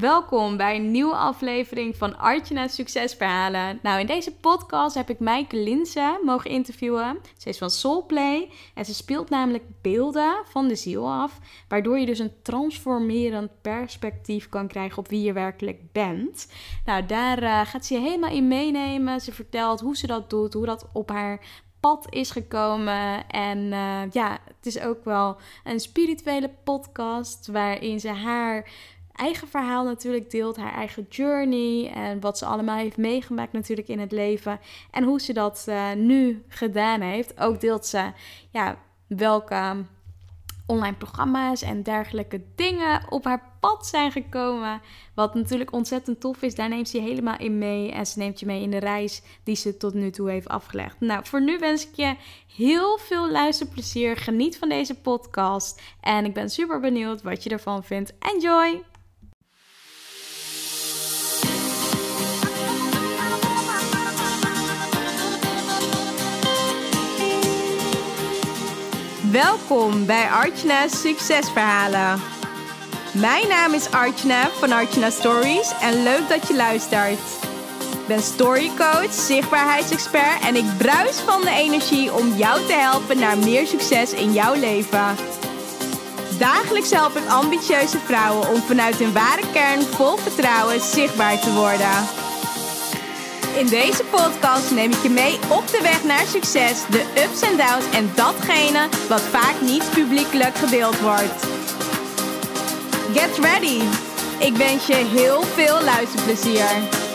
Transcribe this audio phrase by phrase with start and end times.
[0.00, 3.78] welkom bij een nieuwe aflevering van Artjana Succesverhalen.
[3.82, 7.18] Nou, in deze podcast heb ik Maaike Linse mogen interviewen.
[7.36, 12.06] Ze is van Soulplay en ze speelt namelijk beelden van de ziel af, waardoor je
[12.06, 16.52] dus een transformerend perspectief kan krijgen op wie je werkelijk bent.
[16.84, 19.20] Nou, daar uh, gaat ze je helemaal in meenemen.
[19.20, 21.40] Ze vertelt hoe ze dat doet, hoe dat op haar
[21.80, 23.28] pad is gekomen.
[23.28, 28.70] En uh, ja, het is ook wel een spirituele podcast waarin ze haar
[29.20, 33.98] eigen verhaal natuurlijk deelt, haar eigen journey en wat ze allemaal heeft meegemaakt natuurlijk in
[33.98, 34.60] het leven
[34.90, 37.40] en hoe ze dat uh, nu gedaan heeft.
[37.40, 38.12] Ook deelt ze
[38.50, 39.84] ja, welke
[40.66, 44.80] online programma's en dergelijke dingen op haar pad zijn gekomen.
[45.14, 46.54] Wat natuurlijk ontzettend tof is.
[46.54, 47.92] Daar neemt ze je helemaal in mee.
[47.92, 51.00] En ze neemt je mee in de reis die ze tot nu toe heeft afgelegd.
[51.00, 52.16] Nou, voor nu wens ik je
[52.56, 54.16] heel veel luisterplezier.
[54.16, 55.82] Geniet van deze podcast.
[56.00, 58.12] En ik ben super benieuwd wat je ervan vindt.
[58.18, 58.89] Enjoy!
[69.32, 72.20] Welkom bij Artjana's Succesverhalen.
[73.12, 77.18] Mijn naam is Artjana van Artjana Stories en leuk dat je luistert.
[77.92, 83.38] Ik ben storycoach, zichtbaarheidsexpert en ik bruis van de energie om jou te helpen naar
[83.38, 85.16] meer succes in jouw leven.
[86.38, 92.19] Dagelijks help ik ambitieuze vrouwen om vanuit hun ware kern vol vertrouwen zichtbaar te worden.
[93.56, 97.56] In deze podcast neem ik je mee op de weg naar succes, de ups en
[97.56, 101.46] downs en datgene wat vaak niet publiekelijk gedeeld wordt.
[103.14, 103.80] Get ready!
[104.38, 107.09] Ik wens je heel veel luisterplezier.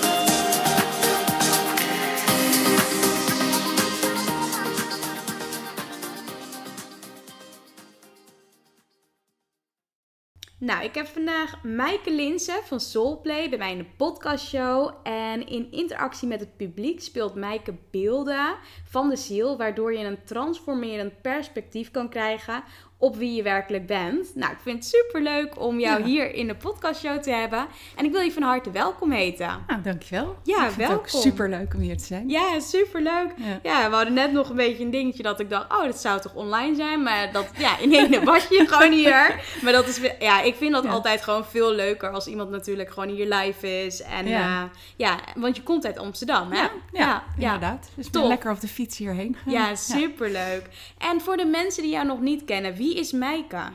[10.57, 14.91] Nou, ik heb vandaag Maaike Linsen van Soulplay bij mij in de podcastshow.
[15.03, 20.23] En in interactie met het publiek speelt Maaike beelden van de ziel, waardoor je een
[20.23, 22.63] transformerend perspectief kan krijgen
[22.97, 24.35] op wie je werkelijk bent.
[24.35, 27.67] Nou, ik vind het super leuk om jou hier in de podcastshow te hebben.
[27.95, 29.63] En ik wil je van harte welkom heten.
[29.67, 30.35] Nou, dankjewel.
[30.43, 31.05] Ja, ik vind welkom.
[31.05, 32.29] Het ook super leuk om hier te zijn.
[32.29, 33.33] Ja, super leuk.
[33.35, 33.59] Ja.
[33.63, 33.89] ja.
[33.89, 36.33] we hadden net nog een beetje een dingetje dat ik dacht, oh, dat zou toch
[36.33, 37.03] online zijn?
[37.03, 39.43] Maar dat, ja, in ene was je gewoon hier.
[39.63, 40.89] Maar dat is, ja, ik vind dat ja.
[40.89, 44.01] altijd gewoon veel leuker als iemand natuurlijk gewoon hier live is.
[44.01, 46.67] En ja, uh, ja want je komt uit Amsterdam, hè?
[46.91, 47.89] Ja, inderdaad.
[47.95, 49.53] Dus lekker op de fiets hierheen gaan.
[49.53, 50.69] Ja, super leuk.
[50.97, 53.69] En voor de mensen die jou nog niet kennen, wie is Maaike?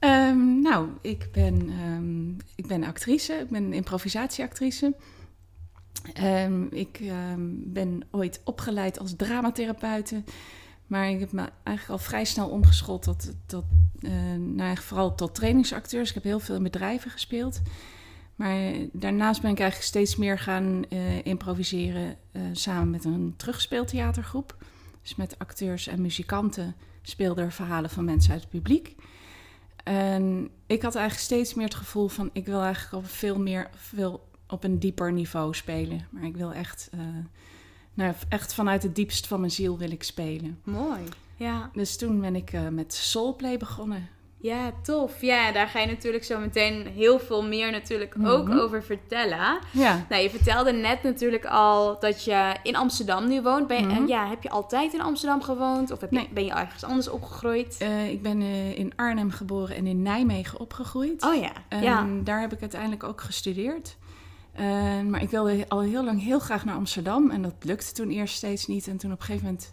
[0.00, 3.32] Um, nou, ik ben, um, ik ben actrice.
[3.32, 4.94] Ik ben improvisatieactrice.
[6.22, 7.00] Um, ik
[7.50, 10.22] ben ooit opgeleid als dramatherapeute.
[10.86, 13.64] Maar ik heb me eigenlijk al vrij snel omgeschot tot, tot,
[14.00, 16.08] uh, vooral tot trainingsacteurs.
[16.08, 17.60] Ik heb heel veel in bedrijven gespeeld.
[18.34, 24.56] Maar daarnaast ben ik eigenlijk steeds meer gaan uh, improviseren uh, samen met een terugspeeltheatergroep.
[25.02, 26.74] Dus met acteurs en muzikanten
[27.10, 28.94] speelde er verhalen van mensen uit het publiek.
[29.84, 32.30] En ik had eigenlijk steeds meer het gevoel van...
[32.32, 36.06] ik wil eigenlijk op veel meer, veel op een dieper niveau spelen.
[36.10, 37.00] Maar ik wil echt, uh,
[37.94, 40.60] nou, echt vanuit het diepst van mijn ziel wil ik spelen.
[40.64, 41.00] Mooi,
[41.36, 41.70] ja.
[41.72, 44.08] Dus toen ben ik uh, met Soulplay begonnen.
[44.40, 45.20] Ja, tof.
[45.20, 48.32] Ja, daar ga je natuurlijk zo meteen heel veel meer natuurlijk mm -hmm.
[48.32, 49.58] ook over vertellen.
[49.70, 50.06] Ja.
[50.08, 53.66] Nou, je vertelde net natuurlijk al dat je in Amsterdam nu woont.
[53.66, 54.06] Ben je, mm -hmm.
[54.06, 55.90] ja, heb je altijd in Amsterdam gewoond?
[55.90, 56.28] Of heb je, nee.
[56.32, 57.78] ben je ergens anders opgegroeid?
[57.82, 61.22] Uh, ik ben uh, in Arnhem geboren en in Nijmegen opgegroeid.
[61.22, 61.52] Oh ja.
[61.68, 62.06] En ja.
[62.24, 63.96] daar heb ik uiteindelijk ook gestudeerd.
[64.60, 67.30] Uh, maar ik wilde al heel lang heel graag naar Amsterdam.
[67.30, 68.86] En dat lukte toen eerst steeds niet.
[68.86, 69.72] En toen op een gegeven moment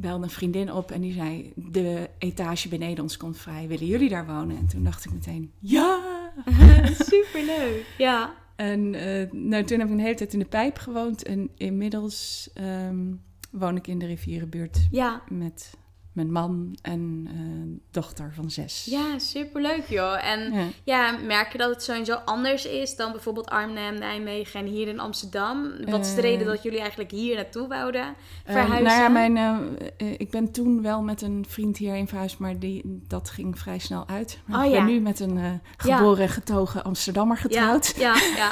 [0.00, 4.08] belde een vriendin op en die zei: De etage beneden ons komt vrij, willen jullie
[4.08, 4.56] daar wonen?
[4.56, 5.98] En toen dacht ik meteen: Ja!
[6.98, 8.34] Superleuk, ja.
[8.56, 12.50] En uh, nou, toen heb ik een hele tijd in de pijp gewoond en inmiddels
[12.60, 15.22] um, woon ik in de rivierenbuurt ja.
[15.28, 15.74] met
[16.12, 18.84] mijn man en uh, dochter van zes.
[18.84, 20.26] Ja, superleuk joh.
[20.26, 20.66] En ja.
[20.84, 21.18] ja.
[21.26, 25.72] merk je dat het sowieso anders is dan bijvoorbeeld Arnhem, Nijmegen en hier in Amsterdam?
[25.84, 28.14] Wat is de reden dat jullie eigenlijk hier naartoe wouden
[28.44, 28.76] verhuizen?
[28.76, 33.02] Uh, nou ja, mijn, ik ben toen wel met een vriend hierheen verhuisd, maar die,
[33.08, 34.38] dat ging vrij snel uit.
[34.44, 34.92] Maar oh, ik ben ja.
[34.92, 37.94] nu met een geboren, getogen Amsterdammer getrouwd.
[37.96, 38.50] Ja, ja.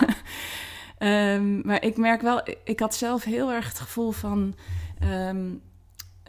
[0.99, 1.35] ja.
[1.35, 4.55] um, maar ik merk wel, ik had zelf heel erg het gevoel van...
[5.03, 5.63] Um,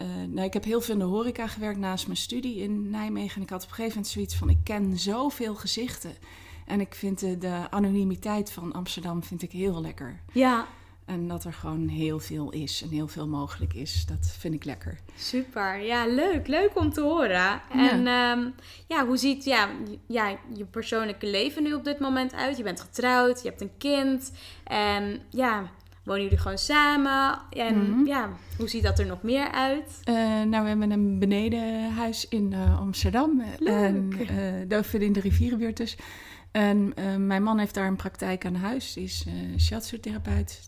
[0.02, 3.36] uh, nou, ik heb heel veel in de horeca gewerkt naast mijn studie in Nijmegen.
[3.36, 6.14] En ik had op een gegeven moment zoiets van: ik ken zoveel gezichten.
[6.66, 10.20] En ik vind de, de anonimiteit van Amsterdam vind ik heel lekker.
[10.32, 10.68] Ja.
[11.06, 14.06] En dat er gewoon heel veel is en heel veel mogelijk is.
[14.06, 15.00] Dat vind ik lekker.
[15.16, 16.48] Super, ja, leuk.
[16.48, 17.62] Leuk om te horen.
[17.72, 18.52] En ja,
[18.88, 19.70] ja hoe ziet ja,
[20.08, 22.58] ja, je persoonlijke leven nu op dit moment uit?
[22.58, 24.32] Je bent getrouwd, je hebt een kind.
[24.64, 25.72] En ja,
[26.10, 27.40] wonen jullie gewoon samen?
[27.50, 28.06] En mhm.
[28.06, 30.00] ja, hoe ziet dat er nog meer uit?
[30.10, 33.44] Uh, nou, we hebben een benedenhuis in uh, Amsterdam.
[33.60, 33.74] Leuk.
[33.74, 34.12] En
[34.72, 35.98] uh, in de rivierenbuurt dus.
[36.52, 36.94] En
[37.28, 38.94] mijn man heeft daar een praktijk aan huis.
[38.94, 39.34] Die is uh.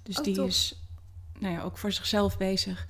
[0.03, 0.85] Dus oh, die is
[1.39, 2.87] nou ja, ook voor zichzelf bezig.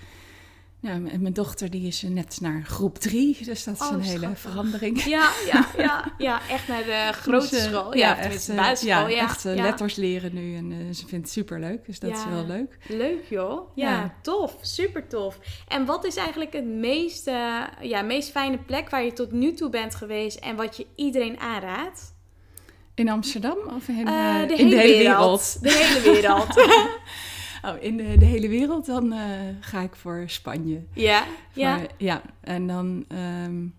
[0.81, 4.01] Nou, en mijn dochter die is net naar groep drie, dus dat is oh, een
[4.01, 5.03] hele verandering.
[5.03, 7.95] Ja, ja, ja, ja, echt naar de grote dus, school.
[7.95, 9.07] Ja, echt, de basisschool.
[9.07, 12.25] Ja, echt letters leren nu en uh, ze vindt het super leuk, dus dat is
[12.29, 12.77] wel leuk.
[12.87, 15.39] Leuk joh, ja, tof, super tof.
[15.67, 19.53] En wat is eigenlijk het meest, uh, ja, meest fijne plek waar je tot nu
[19.53, 22.15] toe bent geweest en wat je iedereen aanraadt?
[22.95, 25.57] In Amsterdam of in, uh, de, in hele de hele wereld?
[25.61, 25.61] wereld?
[25.61, 26.55] De hele wereld.
[27.61, 29.19] oh, in de, de, hele wereld, dan uh,
[29.59, 30.83] ga ik voor Spanje.
[30.93, 31.79] Ja, voor, ja.
[31.97, 33.05] Ja, en dan...
[33.45, 33.73] Um,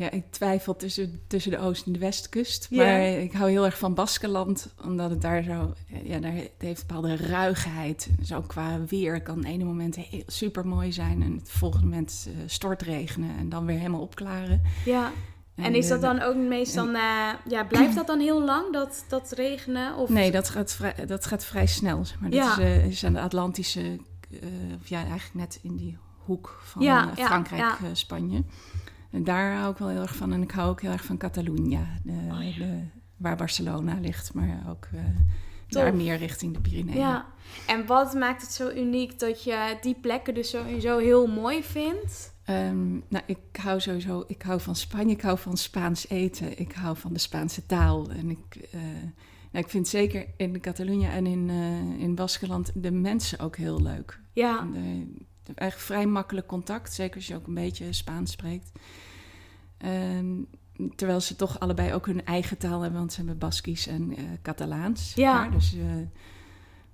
[0.00, 2.70] ja, ik twijfel tussen, tussen de Oost- en de Westkust.
[2.70, 5.74] Maar ik hou heel erg van Baskeland, omdat het daar zo...
[6.04, 8.08] Ja, daar het heeft bepaalde ruigheid.
[8.24, 11.22] Zo qua weer kan het ene moment heel, super mooi zijn...
[11.22, 14.62] en het volgende moment uh, stortregenen en dan weer helemaal opklaren.
[14.84, 15.12] Ja.
[15.62, 17.38] En, is dat dan ook meestal na...
[17.48, 19.96] Ja, blijft dat dan heel lang, dat, dat regenen?
[19.96, 20.08] Of?
[20.08, 22.04] Nee, dat gaat vrij, dat gaat vrij snel.
[22.04, 22.30] Zeg maar.
[22.30, 23.98] Dat is, uh, is aan de Atlantische...
[24.30, 24.40] Uh,
[24.84, 28.44] ja, eigenlijk net in die hoek van ja, uh, Frankrijk, ja, Spanje.
[29.10, 30.32] En daar hou ik wel heel erg van.
[30.32, 32.66] En ik hou ook heel erg van Catalunya, de, oh,
[33.16, 34.34] waar Barcelona ligt.
[34.34, 34.88] Maar ook
[35.68, 36.98] daar meer richting de Pyreneeën.
[36.98, 37.26] Ja,
[37.66, 42.29] en wat maakt het zo uniek dat je die plekken dus sowieso heel mooi vindt?
[42.50, 46.72] Um, nou, ik hou sowieso, ik hou van Spanje, ik hou van Spaans eten, ik
[46.72, 48.10] hou van de Spaanse taal.
[48.10, 48.80] En ik, uh,
[49.50, 53.82] nou, ik vind zeker in Catalonië en in, uh, in Baskeland de mensen ook heel
[53.82, 54.20] leuk.
[54.32, 54.68] Ja.
[54.72, 55.12] De,
[55.42, 58.72] de, eigenlijk vrij makkelijk contact, zeker als je ook een beetje Spaans spreekt.
[59.84, 60.46] Um,
[60.96, 64.18] terwijl ze toch allebei ook hun eigen taal hebben, want ze hebben Baskisch en uh,
[64.42, 65.14] Catalaans.
[65.14, 65.48] Ja.
[65.48, 65.76] Dus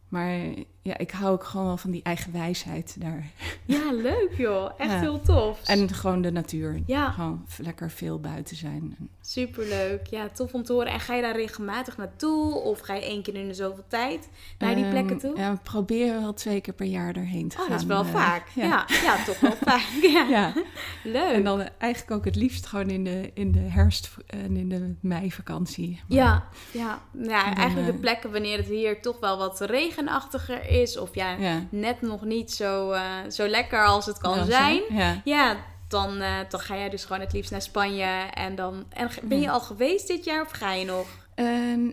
[0.09, 0.55] maar
[0.87, 3.25] ja, ik hou ook gewoon wel van die eigen wijsheid daar.
[3.65, 4.71] Ja, leuk joh.
[4.79, 5.61] Echt heel tof.
[5.65, 6.83] En gewoon de natuur.
[6.87, 7.11] Ja.
[7.11, 8.97] Gewoon lekker veel buiten zijn.
[9.21, 10.07] Superleuk.
[10.07, 10.93] Ja, tof om te horen.
[10.93, 12.55] En ga je daar regelmatig naartoe?
[12.55, 14.29] Of ga je één keer in de zoveel tijd
[14.59, 15.37] naar die plekken ehm, toe?
[15.37, 17.65] Ja, we proberen wel twee keer per jaar erheen te gaan.
[17.65, 18.49] Oh, dat is wel uh, vaak.
[18.55, 18.87] Ja.
[19.03, 19.25] ja.
[19.25, 19.85] toch wel vaak.
[20.29, 20.53] Ja.
[21.05, 21.33] Leuk.
[21.33, 24.95] En dan eigenlijk ook het liefst gewoon in de, in de herfst en in de
[25.01, 26.01] meivakantie.
[26.09, 27.01] Maar, ja, ja.
[27.13, 30.76] ja eigenlijk de eh, plekken wanneer het hier toch wel wat regenachtiger is.
[30.97, 31.37] Of ja,
[31.71, 33.01] net nog niet zo, uh,
[33.31, 34.83] zo lekker als het kan zijn.
[34.89, 35.21] Ja.
[35.25, 35.57] ja
[35.89, 38.29] dan, uh, dan ga jij dus gewoon het liefst naar Spanje.
[38.35, 41.07] En, dan, en ben je al geweest dit jaar of ga je nog?
[41.37, 41.47] Uh,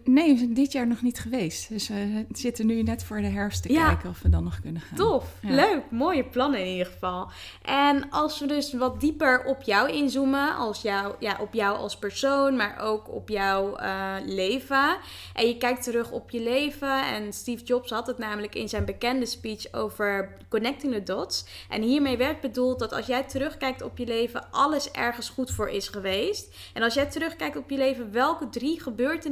[0.04, 1.70] nee, we zijn dit jaar nog niet geweest.
[1.70, 4.82] Dus we zitten nu net voor de herfst te kijken of we dan nog kunnen
[4.82, 4.98] gaan.
[4.98, 5.82] Tof, leuk.
[5.90, 7.32] Mooie plannen in ieder geval.
[7.62, 11.98] En als we dus wat dieper op jou inzoomen, als jou, ja, op jou als
[11.98, 14.98] persoon, maar ook op jouw uh, leven.
[15.34, 17.06] En je kijkt terug op je leven.
[17.06, 21.46] En Steve Jobs had het namelijk in zijn bekende speech over connecting the dots.
[21.70, 25.70] En hiermee werd bedoeld dat als jij terugkijkt op je leven, alles ergens goed voor
[25.70, 26.56] is geweest.
[26.74, 29.32] En als jij terugkijkt op je leven, welke drie gebeurtenissen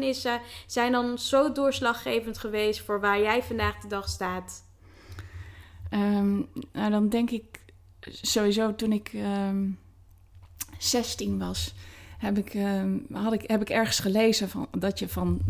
[0.65, 4.63] zijn dan zo doorslaggevend geweest voor waar jij vandaag de dag staat?
[5.93, 7.59] Um, nou, dan denk ik
[8.03, 9.67] sowieso toen ik um, ehm,
[10.77, 11.73] 16 was,
[12.17, 15.41] heb ik, um, had ik, heb ik ergens gelezen van, dat je van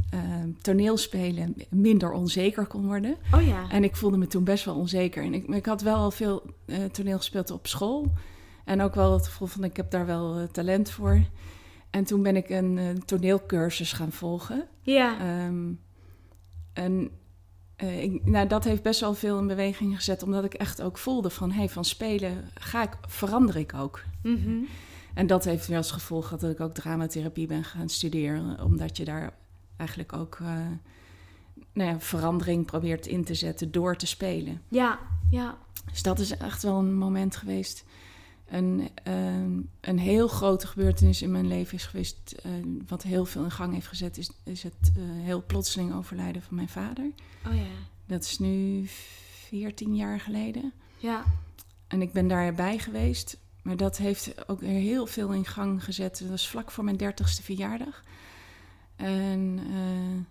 [0.62, 3.18] toneelspelen minder onzeker kon worden.
[3.34, 3.70] Oh ja.
[3.70, 5.24] En ik voelde me toen best wel onzeker.
[5.24, 8.12] En ik, ik had wel al veel uh, toneel gespeeld op school.
[8.66, 11.22] En ook wel het gevoel van ik heb daar wel uh, talent voor.
[11.92, 14.68] En toen ben ik een, een toneelcursus gaan volgen.
[14.82, 15.46] Ja.
[15.46, 15.80] Um,
[16.74, 17.12] en
[17.84, 20.98] uh, ik, nou, dat heeft best wel veel in beweging gezet, omdat ik echt ook
[20.98, 24.04] voelde van, hey, van spelen ga ik, verander ik ook.
[24.24, 24.68] Mm -hmm.
[25.14, 29.06] En dat heeft weer als gevolg dat ik ook dramatherapie ben gaan studeren, omdat je
[29.06, 29.34] daar
[29.78, 30.48] eigenlijk ook uh,
[31.74, 34.62] nou ja, verandering probeert in te zetten door te spelen.
[34.68, 35.58] Ja, ja.
[35.92, 37.86] Dus dat is echt wel een moment geweest
[38.52, 42.52] een, uh, een heel grote gebeurtenis in mijn leven is geweest, uh,
[42.88, 46.56] wat heel veel in gang heeft gezet, is, is het uh, heel plotseling overlijden van
[46.56, 47.12] mijn vader.
[47.48, 47.66] Oh ja.
[48.06, 50.74] Dat is nu 14 jaar geleden.
[50.98, 51.24] Ja.
[51.88, 56.20] En ik ben daarbij geweest, maar dat heeft ook heel veel in gang gezet.
[56.20, 58.04] Dat was vlak voor mijn dertigste verjaardag.
[58.96, 60.26] En uh,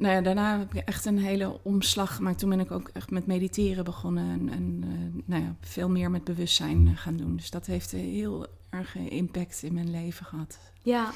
[0.00, 2.38] nou ja, daarna heb ik echt een hele omslag gemaakt.
[2.38, 6.10] Toen ben ik ook echt met mediteren begonnen en, en uh, nou ja, veel meer
[6.10, 7.36] met bewustzijn eh, gaan doen.
[7.36, 10.58] Dus dat heeft een heel erg impact in mijn leven gehad.
[10.82, 11.10] Ja,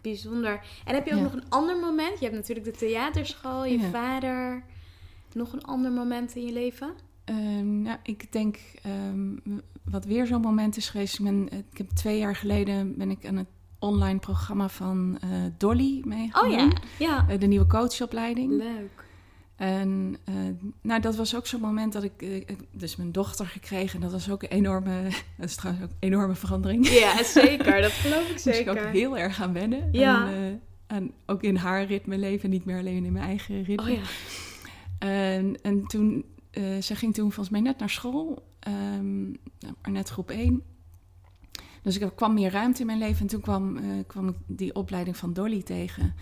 [0.00, 0.60] bijzonder.
[0.84, 2.18] En heb je ook nog een ander moment?
[2.18, 3.90] Je hebt natuurlijk de theaterschool, je ja.
[3.90, 4.62] vader.
[5.32, 6.92] nog een ander moment in je leven?
[7.24, 9.42] Ehm, nou, ik denk um,
[9.84, 11.18] wat weer zo'n moment is geweest.
[11.18, 13.48] Ik, ben, ik heb twee jaar geleden ben ik aan het
[13.80, 16.44] online programma van uh, Dolly meegedaan.
[16.44, 16.68] Oh ja,
[16.98, 17.26] ja.
[17.30, 18.50] Uh, de nieuwe coachopleiding.
[18.50, 19.04] Leuk.
[19.56, 20.34] En uh,
[20.82, 23.94] nou, dat was ook zo'n moment dat ik dus mijn dochter gekregen.
[23.94, 25.02] En dat was ook een enorme,
[25.38, 26.88] dat is trouwens ook een enorme verandering.
[26.88, 27.80] Ja, zeker.
[27.80, 28.72] Dat geloof ik zeker.
[28.72, 29.88] Moest ik ook heel erg gaan wennen.
[29.92, 30.32] Ja.
[30.32, 33.90] En, en ook in haar ritme leven, niet meer alleen in mijn eigen ritme.
[33.90, 34.02] Oh ja.
[34.98, 36.24] En, en toen,
[36.80, 39.36] ze ging toen volgens mij net naar school, um,
[39.82, 40.62] maar net groep 1.
[41.82, 44.74] Dus ik kwam meer ruimte in mijn leven en toen kwam, uh, kwam ik die
[44.74, 46.14] opleiding van Dolly tegen.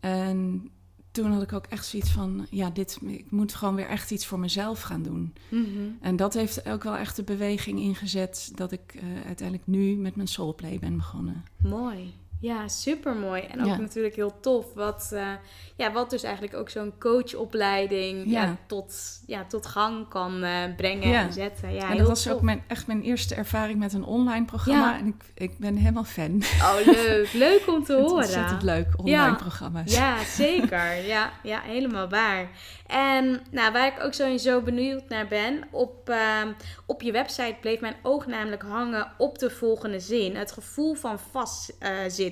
[0.00, 0.70] En
[1.10, 4.26] toen had ik ook echt zoiets van, ja, dit, ik moet gewoon weer echt iets
[4.26, 5.34] voor mezelf gaan doen.
[5.48, 5.96] Mm -hmm.
[6.00, 10.16] En dat heeft ook wel echt de beweging ingezet dat ik uh, uiteindelijk nu met
[10.16, 11.44] mijn soulplay ben begonnen.
[11.56, 12.14] Mooi.
[12.40, 13.42] Ja, super mooi.
[13.42, 13.76] En ook Ja.
[13.76, 14.66] natuurlijk heel tof.
[14.74, 15.28] Wat, eh,
[15.76, 18.42] ja, wat dus eigenlijk ook zo'n coachopleiding ja.
[18.42, 18.56] Ja.
[18.66, 18.94] tot,
[19.26, 21.20] ja, tot gang kan eh, brengen Ja.
[21.22, 21.72] en zetten.
[21.74, 22.32] Ja, en dat was tof.
[22.32, 24.98] ook mijn, echt mijn eerste ervaring met een online programma.
[24.98, 26.42] En ik, ik ben helemaal fan.
[26.60, 27.32] Oh, leuk.
[27.32, 28.24] Leuk om te Het is horen.
[28.24, 29.94] ontzettend leuk, online programma's.
[29.94, 31.04] Ja, zeker.
[31.06, 32.48] Ja, ja, helemaal waar.
[32.86, 36.52] En nou, waar ik ook sowieso benieuwd naar ben, op, ehm,
[36.86, 40.36] op je website bleef mijn oog namelijk hangen op de volgende zin.
[40.36, 42.25] Het gevoel van vastzitten.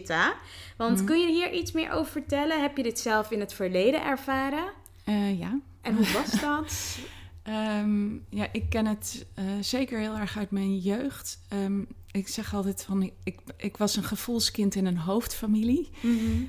[0.77, 1.05] Want Mhm.
[1.07, 2.61] kun je hier iets meer over vertellen?
[2.63, 4.65] Heb je dit zelf in het verleden ervaren?
[5.05, 5.59] Eh, ja.
[5.81, 6.73] En hoe was dat?
[7.43, 11.39] Ehm, ja, ik ken het eh, zeker heel erg uit mijn jeugd.
[11.49, 15.91] Ehm, ik zeg altijd van, ik- ik, was een gevoelskind in een hoofdfamilie.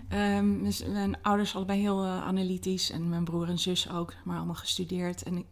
[0.10, 4.38] Ehm, dus mijn ouders allebei heel eh, analytisch en mijn broer en zus ook, maar
[4.38, 5.46] allemaal gestudeerd en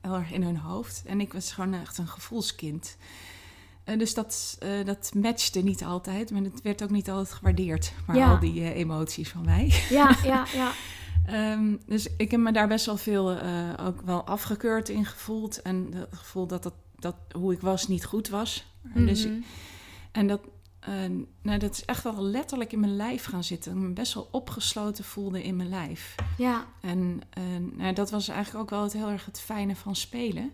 [0.00, 1.02] heel erg in hun hoofd.
[1.06, 2.96] En ik was gewoon echt een gevoelskind.
[3.84, 7.92] Eh, dus dat, eh, dat matchte niet altijd, maar het werd ook niet altijd gewaardeerd.
[8.06, 8.30] Maar Ja.
[8.32, 9.72] al die eh, emoties van mij.
[9.90, 10.72] Ja, ja, ja.
[11.26, 13.38] Ehm, dus ik heb me daar best wel veel
[13.80, 15.62] ook wel afgekeurd in gevoeld.
[15.62, 18.64] En het gevoel dat, dat, dat hoe ik was niet goed was.
[18.94, 19.40] Dus, Mhm.
[20.12, 20.40] en dat,
[21.42, 23.72] nou, dat is echt wel letterlijk in mijn lijf gaan zitten.
[23.72, 26.14] Ik me best wel opgesloten voelde in mijn lijf.
[26.38, 27.20] Ja, En
[27.76, 30.52] nou, dat was eigenlijk ook wel het, heel erg het fijne van spelen.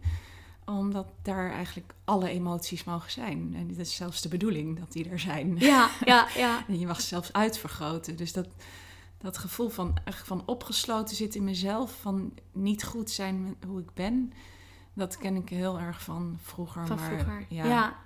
[0.68, 3.54] Omdat daar eigenlijk alle emoties mogen zijn.
[3.56, 5.56] En dit is zelfs de bedoeling dat die er zijn.
[5.58, 6.64] ja, ja, ja.
[6.68, 8.16] En je mag ze zelfs uitvergroten.
[8.16, 8.48] Dus dat,
[9.18, 13.94] dat gevoel van, echt van opgesloten zitten in mezelf, van niet goed zijn hoe ik
[13.94, 14.32] ben,
[14.92, 16.86] dat ken ik heel erg van vroeger.
[16.86, 17.46] Van maar vroeger.
[17.48, 17.96] Ja, ja.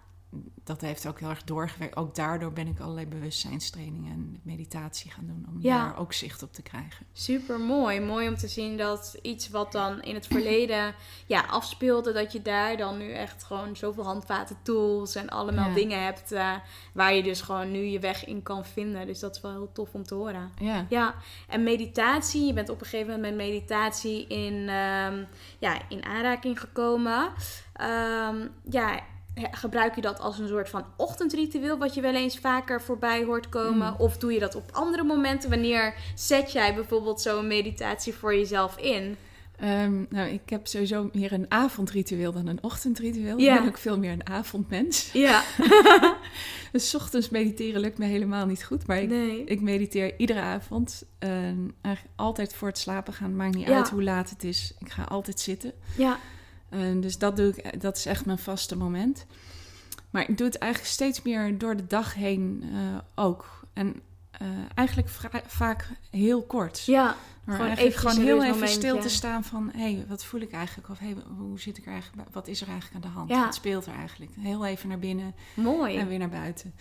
[0.65, 1.97] Dat heeft ook heel erg doorgewerkt.
[1.97, 5.77] Ook daardoor ben ik allerlei bewustzijnstrainingen en meditatie gaan doen om Ja.
[5.85, 7.07] daar ook zicht op te krijgen.
[7.12, 8.01] Super mooi.
[8.01, 10.95] Mooi om te zien dat iets wat dan in het verleden
[11.27, 15.75] ja, afspeelde, dat je daar dan nu echt gewoon zoveel handvaten, tools en allemaal Ja.
[15.75, 16.55] dingen hebt eh,
[16.93, 19.07] waar je dus gewoon nu je weg in kan vinden.
[19.07, 20.51] Dus dat is wel heel tof om te horen.
[20.59, 20.87] Ja.
[20.89, 21.15] Ja,
[21.49, 22.47] en meditatie.
[22.47, 25.25] Je bent op een gegeven moment met meditatie in, ehm,
[25.59, 27.33] ja, in aanraking gekomen.
[27.73, 29.01] Ehm, ja,
[29.35, 33.49] gebruik je dat als een soort van ochtendritueel, wat je wel eens vaker voorbij hoort
[33.49, 33.89] komen?
[33.91, 33.95] Mm.
[33.99, 35.51] Of doe je dat op andere momenten?
[35.51, 39.17] Wanneer zet jij bijvoorbeeld zo'n meditatie voor jezelf in?
[39.57, 43.39] Ehm, nou, ik heb sowieso meer een avondritueel dan een ochtendritueel.
[43.39, 43.55] Ja.
[43.55, 45.12] Ik ben ook veel meer een avondmens.
[45.12, 45.43] Ja,
[46.73, 49.45] Dus 's ochtends mediteren lukt me helemaal niet goed, maar ik nee.
[49.45, 51.05] Ik mediteer iedere avond.
[51.19, 53.37] Eigenlijk altijd voor het slapen gaan.
[53.37, 53.77] Maakt niet Ja.
[53.77, 54.75] uit hoe laat het is.
[54.79, 55.73] Ik ga altijd zitten.
[55.97, 56.19] Ja,
[56.73, 59.26] En dus dat, doe ik, dat is echt mijn vaste moment.
[60.11, 63.61] Maar ik doe het eigenlijk steeds meer door de dag heen eh, ook.
[63.73, 65.09] En eh, eigenlijk
[65.47, 66.85] vaak heel kort.
[66.85, 69.71] ja, maar gewoon eventjes gewoon heel even stil te staan van...
[69.75, 70.88] hé, hey, wat voel ik eigenlijk?
[70.88, 72.29] Of hey, hoe zit ik er eigenlijk?
[72.33, 73.29] Wat is er eigenlijk aan de hand?
[73.31, 73.45] Ja.
[73.45, 74.31] Wat speelt er eigenlijk?
[74.41, 75.97] Heel even naar binnen mooi.
[75.97, 76.75] en weer naar buiten.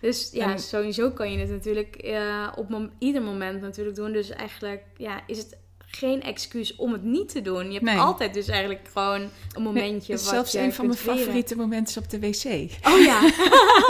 [0.00, 4.12] Dus ja, En- sowieso kan je het natuurlijk eh, op mom- ieder moment natuurlijk doen.
[4.12, 5.56] Dus eigenlijk ja, is het
[5.98, 7.66] geen excuus om het niet te doen.
[7.66, 7.98] Je hebt Nee.
[7.98, 9.20] altijd dus eigenlijk gewoon
[9.52, 12.70] een momentje Nee, wat zelfs je een van mijn favoriete momenten is op de wc.
[12.86, 13.20] Oh ja,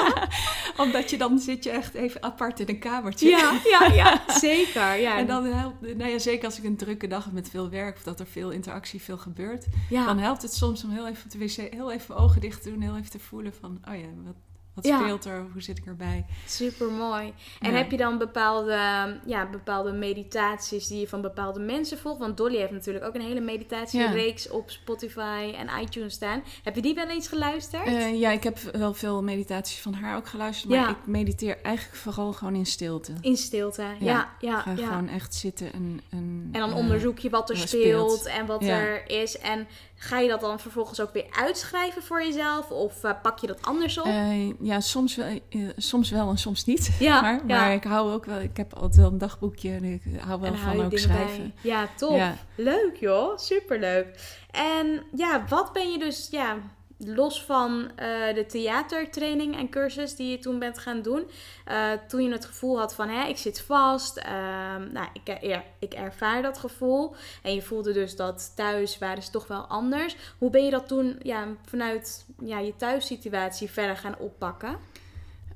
[0.85, 3.29] Omdat je dan zit je echt even apart in een kamertje.
[3.29, 4.95] ja, ja, ja, zeker.
[5.01, 7.71] Ja, En dan helpt, nou ja, zeker als ik een drukke dag heb met veel
[7.71, 10.05] werk of dat er veel interactie, veel gebeurt, ja.
[10.07, 12.71] dan helpt het soms om heel even op de wc, heel even ogen dicht te
[12.71, 14.35] doen, heel even te voelen van, oh ja, wat,
[14.76, 14.99] wat Ja.
[15.00, 16.25] speelt er, hoe zit ik erbij?
[16.47, 17.33] Super mooi.
[17.61, 17.76] En Ja.
[17.76, 18.78] heb je dan bepaalde,
[19.26, 22.18] ja, bepaalde meditaties die je van bepaalde mensen volgt?
[22.18, 26.42] Want Dolly heeft natuurlijk ook een hele meditatiereeks op Spotify en iTunes staan.
[26.62, 27.87] Heb je die wel eens geluisterd?
[27.87, 30.88] Eh, ja, ik heb wel veel meditaties van haar ook geluisterd, maar Ja.
[30.90, 33.12] ik mediteer eigenlijk vooral gewoon in stilte.
[33.21, 33.83] In stilte.
[34.00, 34.87] Ja, ja, Ik ga ja.
[34.87, 38.26] gewoon echt zitten en, en En dan eh, onderzoek je wat er speelt, speelt.
[38.38, 38.78] en wat Ja.
[38.80, 39.38] er is.
[39.38, 39.66] En
[39.97, 42.71] ga je dat dan vervolgens ook weer uitschrijven voor jezelf?
[42.71, 44.07] Of eh, pak je dat anders op?
[44.07, 46.97] Eh, ja, soms wel, eh, soms wel en soms niet.
[46.99, 47.61] Ja, maar, ja.
[47.61, 50.55] maar ik hou ook wel, ik heb altijd wel een dagboekje en ik hou wel
[50.55, 51.53] van hou ook schrijven.
[51.62, 51.71] bij.
[51.71, 52.17] Ja, top.
[52.17, 52.37] Ja.
[52.55, 54.07] Leuk joh, superleuk.
[54.50, 56.57] En ja, wat ben je dus, ja,
[56.99, 61.25] los van eh, de theatertraining en cursus die je toen bent gaan doen,
[61.65, 65.49] eh, toen je het gevoel had van, hè, ik zit vast, ehm, nou, ik, eh,
[65.49, 69.67] ja, ik ervaar dat gevoel en je voelde dus dat thuis waren ze toch wel
[69.67, 70.17] anders.
[70.38, 74.76] Hoe ben je dat toen, ja, vanuit ja, je thuissituatie verder gaan oppakken?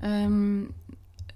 [0.00, 0.59] Ehm,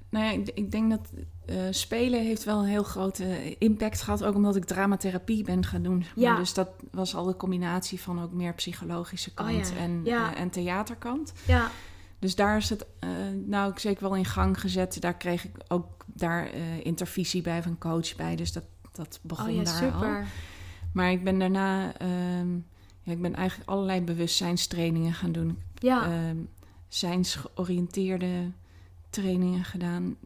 [0.09, 1.11] nou ja, ik, ik denk dat
[1.47, 4.25] eh, spelen heeft wel een heel grote impact gehad.
[4.25, 6.05] Ook omdat ik dramatherapie ben gaan doen.
[6.15, 6.37] maar.
[6.37, 10.35] Dus dat was al de combinatie van ook meer psychologische kant Oh ja, En, ja.
[10.35, 11.33] eh, en theaterkant.
[11.47, 11.71] Ja,
[12.19, 13.09] Dus daar is het eh,
[13.47, 15.01] nou ook zeker wel in gang gezet.
[15.01, 16.49] Daar kreeg ik ook daar
[16.83, 18.37] intervisie bij van coach bij.
[18.37, 20.01] Dus dat, dat begon oh ja, daar al.
[20.01, 20.27] super.
[20.93, 21.97] Maar ik ben daarna...
[21.99, 22.55] ehm,
[23.03, 25.59] ja, ik ben eigenlijk allerlei bewustzijnstrainingen gaan doen.
[25.75, 26.37] Ja, Ehm,
[26.89, 28.51] zijnsgeoriënteerde
[29.15, 30.17] trainingen gedaan.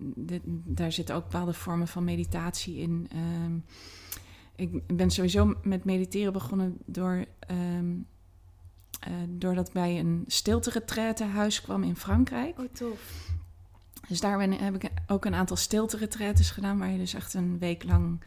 [0.65, 3.09] Daar zitten ook bepaalde vormen van meditatie in.
[3.13, 3.57] Ehm,
[4.57, 7.95] ik ben sowieso met mediteren begonnen door, ehm,
[9.01, 10.71] eh, doordat bij een stilte
[11.25, 12.59] huis kwam in Frankrijk.
[12.59, 13.27] oh tof.
[14.09, 15.97] Dus daar ben, heb ik ook een aantal stilte
[16.51, 18.21] gedaan, waar je dus echt een week lang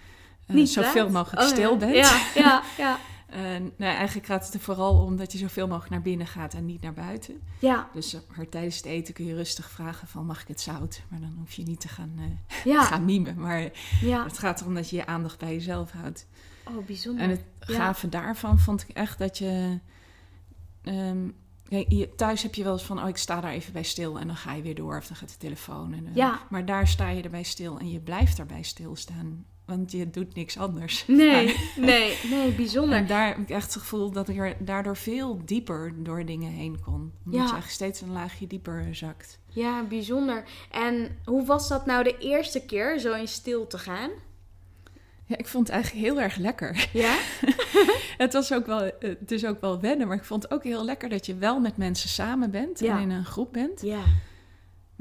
[0.48, 1.53] Niet zoveel mogelijk Oh ja.
[1.53, 1.96] stil bent.
[1.96, 2.98] Ja, ja, ja.
[3.31, 6.53] En, nou, eigenlijk gaat het er vooral om dat je zoveel mogelijk naar binnen gaat
[6.53, 7.41] en niet naar buiten.
[7.59, 10.61] Ja, Dus eh, maar tijdens het eten kun je rustig vragen van mag ik het
[10.61, 11.01] zout?
[11.09, 13.39] Maar dan hoef je niet te gaan, eh, ja, gaan mimen.
[13.39, 13.71] Maar
[14.01, 14.23] ja.
[14.23, 16.27] het gaat erom dat je je aandacht bij jezelf houdt.
[16.67, 17.23] Oh, bijzonder.
[17.23, 17.75] En het Ja.
[17.75, 19.79] gave daarvan vond ik echt dat je...
[20.83, 21.27] ehm,
[21.69, 24.27] je- thuis heb je wel eens van, oh ik sta daar even bij stil en
[24.27, 25.93] dan ga je weer door of dan gaat de telefoon.
[25.93, 26.39] En, eh, Ja.
[26.50, 29.45] Maar daar sta je erbij stil en je blijft daarbij stilstaan.
[29.78, 31.06] Want je doet niks anders.
[31.08, 32.98] Nee, nee, nee, bijzonder.
[32.98, 36.51] En daar heb ik echt het gevoel dat ik er daardoor veel dieper door dingen
[36.51, 36.94] heen kon.
[36.94, 37.32] Omdat Ja.
[37.32, 39.40] je eigenlijk steeds een laagje dieper zakt.
[39.48, 40.44] Ja, bijzonder.
[40.72, 44.10] En hoe was dat nou de eerste keer zo in stil te gaan?
[45.25, 46.88] Ja, ik vond het eigenlijk heel erg lekker.
[46.94, 47.18] Ja?
[48.18, 50.63] Het was ook wel, eh, het is ook wel wennen, maar ik vond het ook
[50.63, 52.96] heel lekker dat je wel met mensen samen bent Ja.
[52.96, 53.82] en in een groep bent.
[53.82, 54.01] Ja.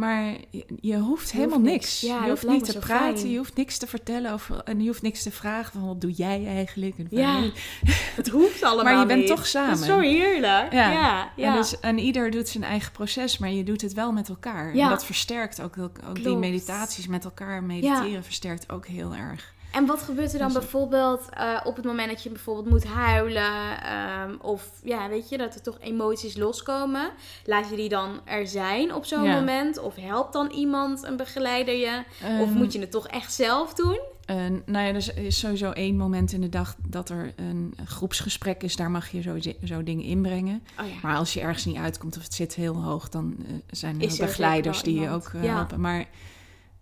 [0.01, 1.85] Maar je, je hoeft Je helemaal hoeft niks.
[1.85, 2.01] niks.
[2.01, 3.31] Ja, je dat hoeft niet te praten, fijn.
[3.31, 6.13] je hoeft niks te vertellen over, en je hoeft niks te vragen van wat doe
[6.13, 6.99] jij eigenlijk.
[6.99, 7.41] En Ja,
[8.21, 9.29] het hoeft allemaal Maar je bent niet.
[9.29, 9.79] toch Dat is samen.
[9.79, 10.73] zo heerlijk.
[10.73, 11.31] Ja, Ja.
[11.37, 11.47] ja.
[11.47, 14.73] En, dus, en ieder doet zijn eigen proces, maar je doet het wel met elkaar.
[14.73, 16.41] En dat versterkt ook, ook die Klopt.
[16.41, 19.53] meditaties met elkaar mediteren versterkt ook heel erg.
[19.73, 23.83] En wat gebeurt er dan bijvoorbeeld eh, op het moment dat je bijvoorbeeld moet huilen?
[23.83, 27.11] ehm, of ja, weet je, dat er toch emoties loskomen?
[27.45, 29.35] Laat je die dan er zijn op zo'n Ja.
[29.35, 29.79] moment?
[29.79, 32.03] Of helpt dan iemand, een begeleider je?
[32.41, 34.01] of Ehm, moet je het toch echt zelf doen?
[34.25, 38.63] Eh, nou ja, er is- sowieso één moment in de dag dat er een groepsgesprek
[38.63, 38.77] is.
[38.77, 40.63] Daar mag je zo, zo dingen inbrengen.
[40.81, 40.93] Oh ja.
[41.03, 44.07] Maar als je ergens niet uitkomt of het zit heel hoog, dan eh, zijn er
[44.07, 45.55] Is er begeleiders die je ook eh, Ja.
[45.55, 45.81] helpen.
[45.81, 46.05] Maar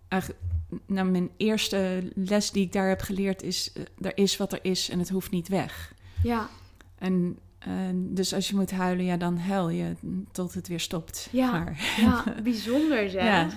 [0.07, 0.41] eigenlijk,
[0.85, 4.59] nou, mijn eerste les die ik daar heb geleerd is: eh, er is wat er
[4.61, 5.93] is en het hoeft niet weg.
[6.23, 6.49] Ja,
[6.97, 9.95] En eh, dus als je moet huilen, ja, dan huil je
[10.31, 11.27] tot het weer stopt.
[11.31, 11.51] Ja.
[11.51, 13.23] Maar, ja bijzonder zeg.
[13.23, 13.49] Ja.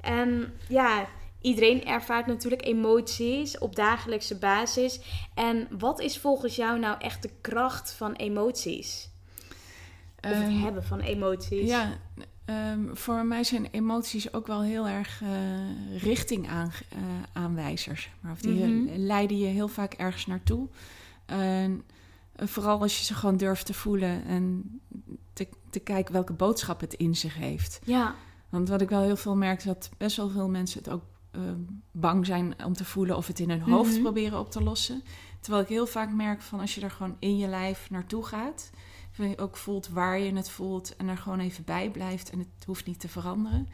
[0.00, 1.06] En ja,
[1.40, 5.00] iedereen ervaart natuurlijk emoties op dagelijkse basis.
[5.34, 9.10] En wat is volgens jou nou echt de kracht van emoties?
[10.20, 11.68] Of het Ehm, hebben van emoties?
[11.68, 11.98] Ja,
[12.52, 16.98] ehm, voor mij zijn emoties ook wel heel erg eh, richting aan, eh,
[17.32, 18.10] aanwijzers.
[18.20, 18.88] Maar of die Mhm.
[18.96, 20.68] leiden je heel vaak ergens naartoe.
[21.26, 21.64] Eh,
[22.36, 24.80] vooral als je ze gewoon durft te voelen en
[25.32, 27.80] te, te kijken welke boodschap het in zich heeft.
[27.84, 28.14] Ja,
[28.48, 31.02] Want wat ik wel heel veel merk, is dat best wel veel mensen het ook
[31.30, 31.40] eh,
[31.92, 34.02] bang zijn om te voelen of het in hun hoofd Mhm.
[34.02, 35.02] proberen op te lossen.
[35.40, 38.70] Terwijl ik heel vaak merk van als je er gewoon in je lijf naartoe gaat,
[39.12, 42.64] je ook voelt waar je het voelt en er gewoon even bij blijft en het
[42.66, 43.68] hoeft niet te veranderen.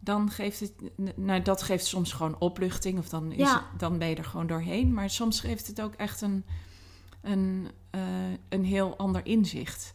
[0.00, 0.72] Dan geeft het,
[1.16, 3.68] nou dat geeft soms gewoon opluchting of dan, is Ja.
[3.70, 4.92] het, dan ben je er gewoon doorheen.
[4.92, 6.44] Maar soms geeft het ook echt een,
[7.20, 8.00] een, eh,
[8.48, 9.92] een heel ander inzicht.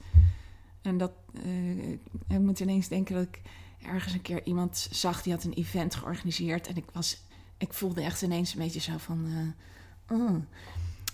[0.82, 1.12] En dat,
[1.44, 3.42] eh, ik moet ineens denken dat ik
[3.86, 6.68] ergens een keer iemand zag die had een event georganiseerd.
[6.68, 7.22] En ik, was,
[7.58, 9.26] ik voelde echt ineens een beetje zo van.
[10.08, 10.36] eh, oh,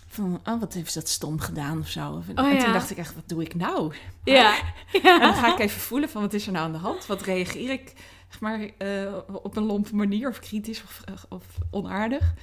[0.09, 2.23] van, oh, wat heeft ze dat stom gedaan of zo.
[2.27, 2.63] en Oh, ja.
[2.63, 3.93] toen dacht ik echt, wat doe ik nou?
[4.23, 4.57] ja.
[4.91, 7.05] En dan ga ik even voelen van, wat is er nou aan de hand?
[7.05, 7.93] Wat reageer ik
[8.29, 12.33] zeg maar, eh, op een lompe manier of kritisch of, of onaardig?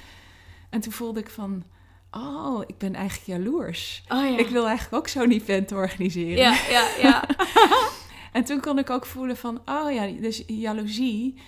[0.70, 1.64] En toen voelde ik van,
[2.10, 4.02] oh, ik ben eigenlijk jaloers.
[4.08, 4.38] Oh ja.
[4.38, 6.36] Ik wil eigenlijk ook zo'n event organiseren.
[6.36, 7.24] Ja, ja, ja.
[8.32, 11.40] En toen kon ik ook voelen van, oh ja, dus jaloezie,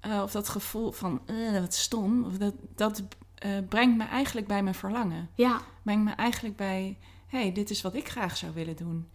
[0.00, 3.02] eh, of dat gevoel van, eh, wat stom, of dat, dat
[3.38, 5.28] eh, brengt me eigenlijk bij mijn verlangen.
[5.34, 9.08] Ja, Brengt me eigenlijk bij, hé, hey, dit is wat ik graag zou willen doen.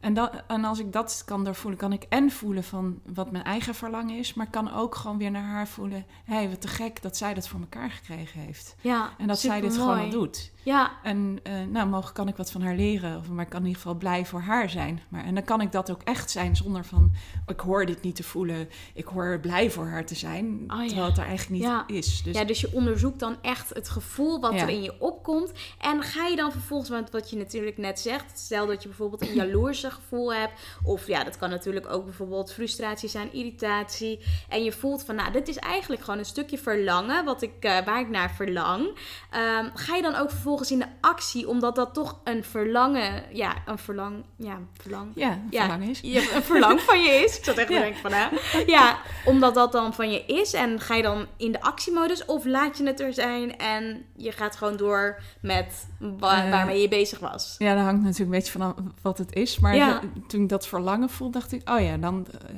[0.00, 3.44] En, dat, en als ik dat kan doorvoelen, kan ik en voelen van wat mijn
[3.44, 6.68] eigen verlangen is, maar kan ook gewoon weer naar haar voelen, hé, hey, wat te
[6.68, 8.74] gek dat zij dat voor elkaar gekregen heeft.
[8.80, 9.10] ja.
[9.18, 10.52] En dat zij dit gewoon al doet.
[10.62, 13.18] Ja, En eh, nou, mogelijk kan ik wat van haar leren.
[13.18, 15.00] Of, maar ik kan in ieder geval blij voor haar zijn.
[15.08, 17.12] Maar, en dan kan ik dat ook echt zijn zonder van...
[17.46, 18.68] ik hoor dit niet te voelen.
[18.94, 20.64] Ik hoor blij voor haar te zijn.
[20.68, 20.86] Oh, ja.
[20.86, 21.84] Terwijl het er eigenlijk niet Ja.
[21.86, 22.22] is.
[22.22, 24.60] Dus ja, dus je onderzoekt dan echt het gevoel wat Ja.
[24.62, 25.52] er in je opkomt.
[25.78, 29.22] En ga je dan vervolgens, want wat je natuurlijk net zegt, stel dat je bijvoorbeeld
[29.28, 30.52] een jaloerse gevoel hebt.
[30.84, 34.20] Of ja, dat kan natuurlijk ook bijvoorbeeld frustratie zijn, irritatie.
[34.48, 37.84] En je voelt van, nou, dit is eigenlijk gewoon een stukje verlangen, wat ik, eh,
[37.84, 38.98] waar ik naar verlang.
[39.30, 43.54] Ehm, ga je dan ook vervolgens in de actie, omdat dat toch een verlangen, ja,
[43.66, 45.12] een verlang, ja, verlang.
[45.14, 46.00] ja, een Ja, verlangen is.
[46.02, 47.36] je een verlang van je is.
[47.38, 47.80] Ik zat echt te Ja.
[47.80, 48.26] denken van, hè?
[48.66, 50.52] Ja, omdat dat dan van je is.
[50.52, 54.32] En ga je dan in de actiemodus of laat je het er zijn en je
[54.32, 57.54] gaat gewoon door met wa- Eh, waarmee je bezig was?
[57.58, 59.58] Ja, dat hangt natuurlijk een beetje vanaf wat het is.
[59.58, 60.00] Maar Ja.
[60.26, 61.70] toen ik dat verlangen voelde, dacht ik...
[61.70, 62.56] oh ja, dan, eh,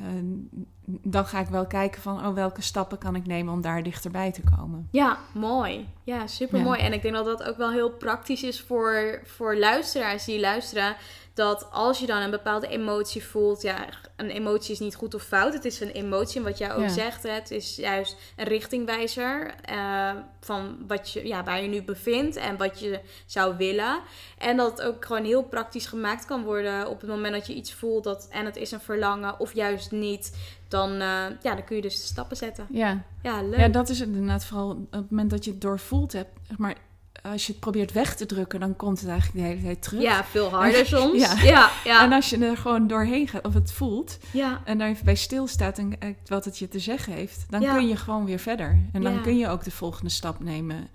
[0.84, 2.26] dan ga ik wel kijken van...
[2.26, 4.88] oh, welke stappen kan ik nemen om daar dichterbij te komen.
[4.90, 5.88] Ja, mooi.
[6.04, 6.80] Ja, super mooi.
[6.80, 10.96] En ik denk dat dat ook wel heel praktisch is voor, voor luisteraars die luisteren.
[11.34, 15.22] Dat als je dan een bepaalde emotie voelt, ja, een emotie is niet goed of
[15.22, 15.52] fout.
[15.54, 16.88] Het is een emotie, en wat jij ook Ja.
[16.88, 21.82] zegt, hè, het is juist een richtingwijzer eh, van wat je, ja, waar je nu
[21.82, 24.00] bevindt en wat je zou willen.
[24.38, 27.54] En dat het ook gewoon heel praktisch gemaakt kan worden op het moment dat je
[27.54, 30.36] iets voelt dat, en het is een verlangen of juist niet.
[30.68, 30.98] Dan, eh,
[31.42, 32.66] ja, dan kun je dus de stappen zetten.
[32.70, 33.58] Ja, Ja, leuk.
[33.58, 36.30] ja dat is het inderdaad vooral op het moment dat je het doorvoeld hebt.
[36.48, 36.76] Zeg maar
[37.22, 40.02] als je het probeert weg te drukken, dan komt het eigenlijk de hele tijd terug.
[40.02, 41.18] Ja, veel harder soms.
[41.20, 41.42] Ja.
[41.42, 44.60] Ja, ja, En als je er gewoon doorheen gaat, of het voelt, ja.
[44.64, 47.74] en daar even bij stilstaat en kijkt wat het je te zeggen heeft, dan Ja.
[47.74, 48.78] kun je gewoon weer verder.
[48.92, 50.88] En dan kun je ook de volgende stap nemen.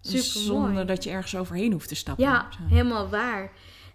[0.00, 0.44] Supermooi.
[0.46, 2.24] Zonder dat je ergens overheen hoeft te stappen.
[2.24, 2.58] Ja, Zo.
[2.74, 3.50] helemaal waar.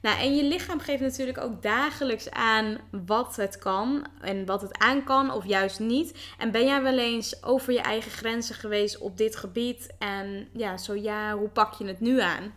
[0.05, 4.77] Nou, en je lichaam geeft natuurlijk ook dagelijks aan wat het kan en wat het
[4.77, 6.33] aan kan of juist niet.
[6.37, 9.93] En ben jij wel eens over je eigen grenzen geweest op dit gebied?
[9.99, 12.53] En ja, zo ja, hoe pak je het nu aan?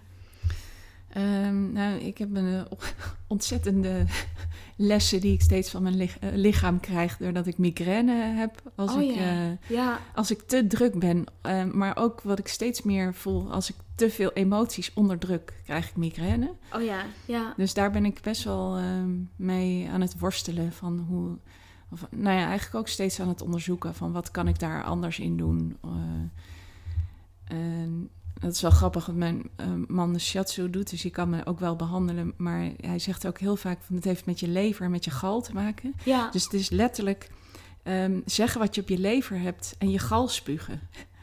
[1.13, 2.79] Ehm, nou, ik heb een eh,
[3.27, 4.05] ontzettende
[4.81, 8.63] lessen die ik steeds van mijn eh, lichaam krijg doordat ik migraine heb.
[8.75, 12.49] Als, Oh ik, eh, Ja, als ik te druk ben, eh, maar ook wat ik
[12.49, 16.53] steeds meer voel als ik te veel emoties onderdruk, krijg ik migraine.
[16.75, 17.55] oh ja, ja.
[17.57, 21.37] Dus daar ben ik best wel ehm, mee aan het worstelen van hoe.
[21.91, 25.19] Of, nou ja, eigenlijk ook steeds aan het onderzoeken van wat kan ik daar anders
[25.19, 25.77] in doen.
[28.41, 31.47] Dat is wel grappig, want mijn eh, man de shiatsu doet, dus die kan me
[31.47, 32.35] ook wel behandelen.
[32.37, 35.11] Maar hij zegt ook heel vaak van het heeft met je lever en met je
[35.11, 35.95] gal te maken.
[36.05, 37.31] Ja, Dus het is letterlijk
[37.83, 40.81] ehm, zeggen wat je op je lever hebt en je gal spugen.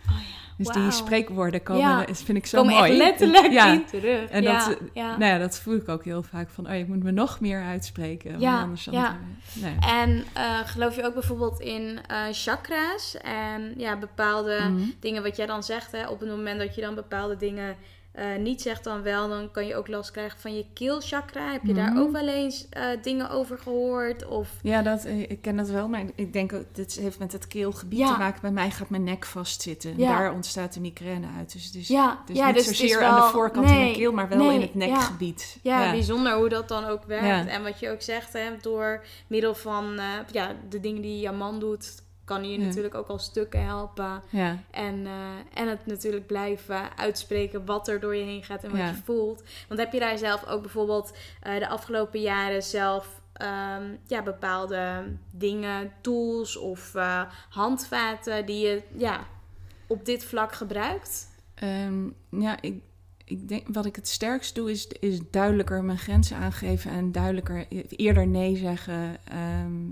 [0.08, 0.44] oh ja.
[0.57, 2.05] Dus die spreekwoorden komen, Ja.
[2.05, 2.89] dat vind ik zo Komen mooi.
[2.89, 3.71] echt letterlijk ja.
[3.73, 4.29] in terug.
[4.29, 5.17] En ja, dat, ja.
[5.17, 7.61] Nou ja, dat voel ik ook heel vaak van, oh, je moet me nog meer
[7.63, 8.39] uitspreken.
[8.39, 9.17] Ja, anders dan ja.
[9.53, 9.75] nee.
[9.79, 14.83] En eh, geloof je ook bijvoorbeeld in eh, chakra's en ja, bepaalde Mhm.
[14.99, 17.75] dingen wat jij dan zegt, hè, op het moment dat je dan bepaalde dingen
[18.15, 21.51] eh, niet zegt dan wel, dan kan je ook last krijgen van je keelchakra.
[21.51, 21.99] Heb je daar Mhm.
[22.01, 24.25] ook wel eens eh, dingen over gehoord?
[24.25, 27.32] Of Ja, dat, eh, ik ken dat wel, maar ik denk ook, dit heeft met
[27.32, 28.13] het keelgebied Ja.
[28.13, 28.41] te maken.
[28.41, 29.91] Bij mij gaat mijn nek vastzitten.
[29.91, 30.17] En Ja.
[30.17, 31.54] Daar ontstaat de migraine uit.
[31.54, 34.12] Dus het is, ja, niet dus het zozeer aan de voorkant in nee, de keel,
[34.12, 35.58] maar wel nee, in het nekgebied.
[35.62, 37.49] Ja, bijzonder hoe dat dan ook werkt.
[37.49, 39.99] En wat je ook zegt, hè, door middel van
[40.32, 42.65] ja, de dingen die jouw man doet, kan je Ja.
[42.65, 44.21] natuurlijk ook al stukken helpen.
[44.29, 48.69] Ja, En, eh, en het natuurlijk blijven uitspreken wat er door je heen gaat en
[48.69, 48.88] wat Ja.
[48.88, 49.43] je voelt.
[49.67, 55.03] Want heb je daar zelf ook bijvoorbeeld eh, de afgelopen jaren zelf ehm, ja, bepaalde
[55.31, 59.27] dingen, tools of eh, handvaten die je ja,
[59.88, 61.27] op dit vlak gebruikt?
[61.55, 62.81] Ehm, ja ik,
[63.25, 67.65] ik denk wat ik het sterkst doe, is, is duidelijker mijn grenzen aangeven en duidelijker
[67.69, 69.17] e- eerder nee zeggen.
[69.27, 69.91] ehm,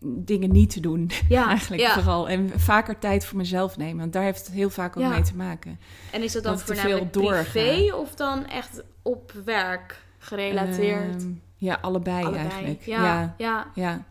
[0.00, 1.92] dingen niet te doen, Ja, eigenlijk ja.
[1.92, 2.28] vooral.
[2.28, 5.08] En vaker tijd voor mezelf nemen, want daar heeft het heel vaak ook Ja.
[5.08, 5.78] mee te maken.
[6.12, 11.14] En is dat dan Dat voornamelijk veel privé of dan echt op werk gerelateerd?
[11.22, 12.48] Ehm, ja, allebei, Allebei.
[12.48, 12.82] eigenlijk.
[12.82, 14.04] Ja, ja, ja,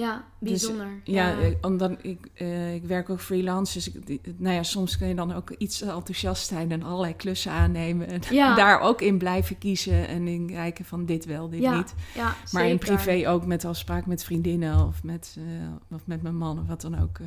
[0.00, 0.06] ja.
[0.06, 1.00] ja, bijzonder.
[1.04, 5.08] Ja, eh, omdat ik, eh, ik werk ook freelance, dus ik, nou ja, soms kun
[5.08, 8.06] je dan ook iets enthousiast zijn en allerlei klussen aannemen.
[8.06, 8.54] En Ja.
[8.64, 11.94] daar ook in blijven kiezen en in kijken van dit wel, dit ja, niet.
[12.14, 16.36] ja, Maar in privé ook met afspraak met vriendinnen of met, eh, of met mijn
[16.36, 17.18] man of wat dan ook.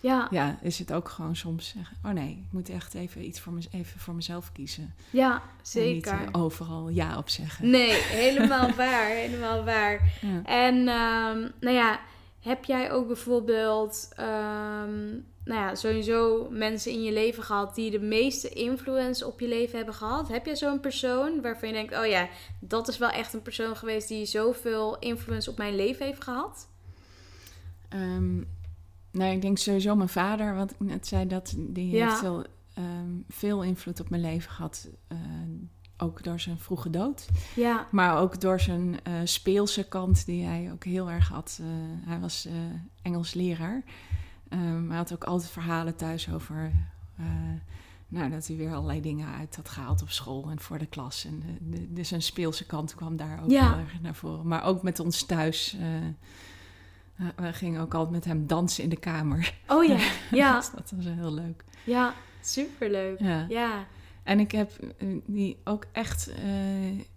[0.00, 3.40] Ja, ja, is het ook gewoon soms zeggen, oh nee, ik moet echt even iets
[3.40, 4.94] voor, even voor mezelf kiezen.
[5.10, 6.18] ja, En zeker.
[6.18, 7.70] niet eh, overal ja op zeggen.
[7.70, 10.12] Nee, helemaal waar, helemaal waar.
[10.20, 10.42] Ja.
[10.44, 12.00] En ehm, nou ja,
[12.40, 15.06] heb jij ook bijvoorbeeld, ehm,
[15.44, 19.76] nou ja, sowieso mensen in je leven gehad die de meeste influence op je leven
[19.76, 20.28] hebben gehad?
[20.28, 22.28] Heb jij zo'n persoon waarvan je denkt, oh ja,
[22.60, 26.68] dat is wel echt een persoon geweest die zoveel influence op mijn leven heeft gehad?
[27.94, 28.48] Um,
[29.10, 32.08] nou, ik denk sowieso mijn vader, wat ik net zei, dat die Ja.
[32.08, 32.44] heeft wel
[32.74, 34.88] ehm, veel invloed op mijn leven gehad.
[35.08, 35.18] eh,
[36.00, 37.28] ook door zijn vroege dood.
[37.56, 41.58] Ja, Maar ook door zijn eh, speelse kant, die hij ook heel erg had.
[41.60, 41.66] Eh,
[42.08, 42.52] hij was eh,
[43.02, 43.82] Engels leraar.
[44.48, 46.72] Ehm, hij had ook altijd verhalen thuis over.
[48.08, 51.24] nou, dat hij weer allerlei dingen uit had gehaald op school en voor de klas.
[51.24, 53.70] En de, dus zijn speelse kant kwam daar ook Ja.
[53.70, 54.46] heel erg naar voren.
[54.46, 55.76] Maar ook met ons thuis.
[57.36, 59.54] We gingen ook altijd met hem dansen in de kamer.
[59.66, 59.98] oh ja,
[60.30, 61.64] ja, Dus dat was heel leuk.
[61.84, 63.20] ja, superleuk.
[63.20, 63.46] Ja.
[63.48, 63.86] Ja,
[64.22, 66.44] En ik heb eh, die ook echt eh,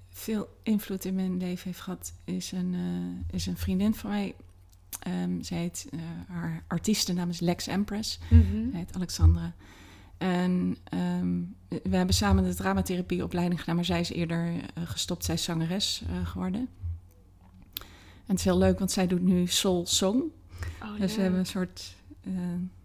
[0.09, 4.35] veel invloed in mijn leven heeft gehad, is een, eh, is een vriendin van mij.
[4.99, 8.19] Ehm zij heet, eh, haar artiestennaam is Lex Empress.
[8.29, 9.53] Zij heet Alexandra.
[10.17, 14.53] En ehm, we hebben samen de dramatherapieopleiding gedaan, maar zij is eerder
[14.85, 15.25] gestopt.
[15.25, 16.67] Zij is zangeres geworden.
[18.31, 20.21] Het is heel leuk, want zij doet nu soul song.
[20.81, 22.31] Oh, Dus we hebben een soort, eh,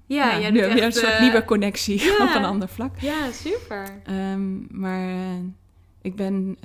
[0.07, 2.13] ja, jij doet weer echt, een soort eh, nieuwe connectie ja.
[2.29, 2.99] op een ander vlak.
[3.01, 4.01] Ja, super.
[4.05, 5.39] Ehm, maar eh,
[6.03, 6.57] ik ben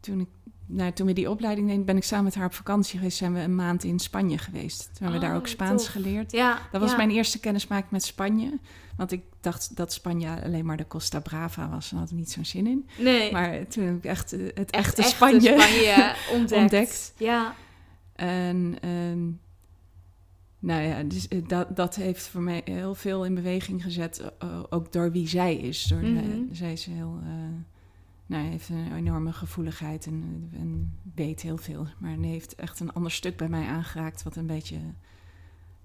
[0.00, 0.28] toen ik
[0.68, 3.16] nou, toen we die opleiding deden, ben ik samen met haar op vakantie geweest.
[3.18, 4.78] Zijn we een maand in Spanje geweest.
[4.84, 5.92] Toen hebben we daar Oh, ook Spaans tof.
[5.92, 6.32] geleerd.
[6.32, 6.96] Ja, Dat was ja.
[6.96, 8.58] mijn eerste kennismaking met Spanje.
[8.96, 11.92] Want ik dacht dat Spanje alleen maar de Costa Brava was.
[11.92, 12.88] En had ik niet zo'n zin in.
[12.98, 15.02] Nee, Maar toen heb ik echt het echt echte.
[15.02, 15.52] Spanje
[16.32, 16.52] ontdekt.
[16.52, 17.12] ontdekt.
[17.16, 17.54] Ja,
[18.16, 19.24] En ehm,
[20.58, 24.32] nou ja, dus, eh, dat, dat heeft voor mij heel veel in beweging gezet.
[24.70, 25.84] ook door wie zij is.
[25.84, 26.40] Door, Mhm.
[26.52, 27.18] zij is heel.
[27.22, 27.28] eh,
[28.26, 31.86] nou, heeft een enorme gevoeligheid en, en weet heel veel.
[31.98, 34.76] Maar heeft echt een ander stuk bij mij aangeraakt, wat een beetje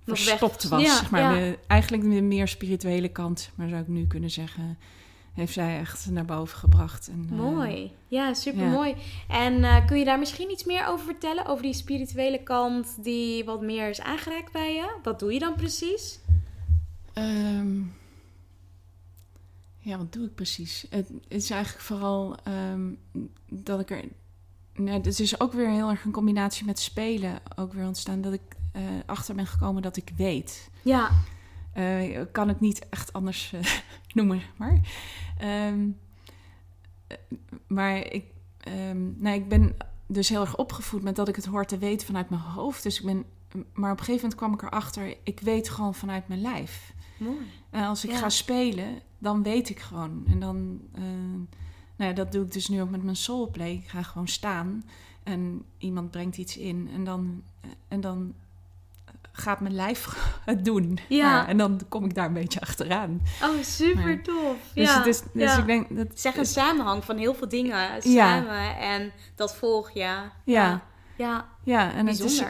[0.06, 0.82] verstopt was.
[0.84, 1.22] Ja, maar.
[1.22, 1.34] ja.
[1.34, 4.78] De- eigenlijk de meer spirituele kant, maar zou ik nu kunnen zeggen,
[5.34, 7.08] heeft zij echt naar boven gebracht.
[7.08, 7.92] En, eh, mooi.
[8.08, 8.70] Ja, super ja.
[8.70, 8.96] mooi.
[9.28, 11.46] En eh, kun je daar misschien iets meer over vertellen?
[11.46, 14.98] Over die spirituele kant die wat meer is aangeraakt bij je?
[15.04, 16.20] Wat doe je dan precies?
[17.14, 17.80] Ehm,
[19.78, 20.86] ja, wat doe ik precies?
[20.90, 22.94] Het, het is eigenlijk vooral ehm,
[23.50, 24.04] dat ik er.
[24.74, 28.22] Nee, het is ook weer heel erg een combinatie met spelen ook weer ontstaan.
[28.22, 30.70] Dat ik eh, achter ben gekomen dat ik weet.
[30.82, 31.10] Ja,
[31.74, 33.62] Eh, ik kan het niet echt anders eh,
[34.18, 34.80] noemen, maar.
[35.38, 35.88] Ehm,
[37.08, 37.18] eh,
[37.68, 38.26] maar ik,
[38.58, 39.76] ehm, nou, ik ben
[40.08, 42.84] dus heel erg opgevoed met dat ik het hoor te weten vanuit mijn hoofd.
[42.84, 43.26] Dus ik ben,
[43.74, 46.94] maar op een gegeven moment kwam ik erachter, ik weet gewoon vanuit mijn lijf.
[47.20, 47.38] mooi.
[47.70, 48.18] En als ik Ja.
[48.18, 50.24] ga spelen, dan weet ik gewoon.
[50.28, 50.80] En dan,
[51.96, 53.72] nou ja, dat doe ik dus nu ook met mijn soulplay.
[53.72, 54.84] Ik ga gewoon staan
[55.24, 57.44] en iemand brengt iets in en dan,
[57.88, 58.34] en dan
[59.42, 60.08] gaat mijn lijf
[60.46, 61.00] het doen.
[61.10, 61.48] Ja.
[61.48, 63.22] en dan kom ik daar een beetje achteraan.
[63.44, 64.56] Oh, super tof.
[64.74, 64.98] Dus, ja.
[64.98, 65.58] het is, dus ja.
[65.58, 66.08] ik denk dat.
[66.20, 68.00] Zeg een samenhang van heel veel dingen Ja.
[68.02, 70.00] samen en dat volg je.
[70.00, 70.82] Ja, Ja.
[71.16, 71.46] ja.
[71.64, 72.44] Ja, en het is,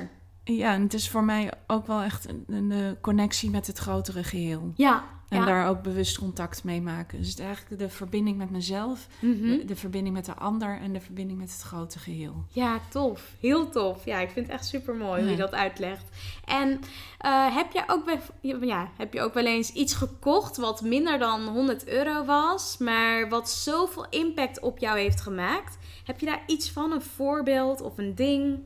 [0.43, 3.77] ja, en het is voor mij ook wel echt een, een eh, connectie met het
[3.77, 4.71] grotere geheel.
[4.75, 5.45] Ja, En ja.
[5.45, 7.17] daar ook bewust contact mee maken.
[7.17, 9.41] Dus het eigenlijk de verbinding met mezelf, Mhm.
[9.47, 12.43] de, de verbinding met de ander en de verbinding met het grote geheel.
[12.49, 13.35] Ja, tof.
[13.39, 14.05] Heel tof.
[14.05, 16.03] Ja, ik vind het echt super mooi hoe je dat uitlegt.
[16.45, 16.79] En
[17.17, 18.19] eh, heb, je ook bij,
[18.61, 23.29] ja, heb je ook wel eens iets gekocht wat minder dan 100 euro was, maar
[23.29, 25.77] wat zoveel impact op jou heeft gemaakt?
[26.03, 28.59] Heb je daar iets van, een voorbeeld of een ding?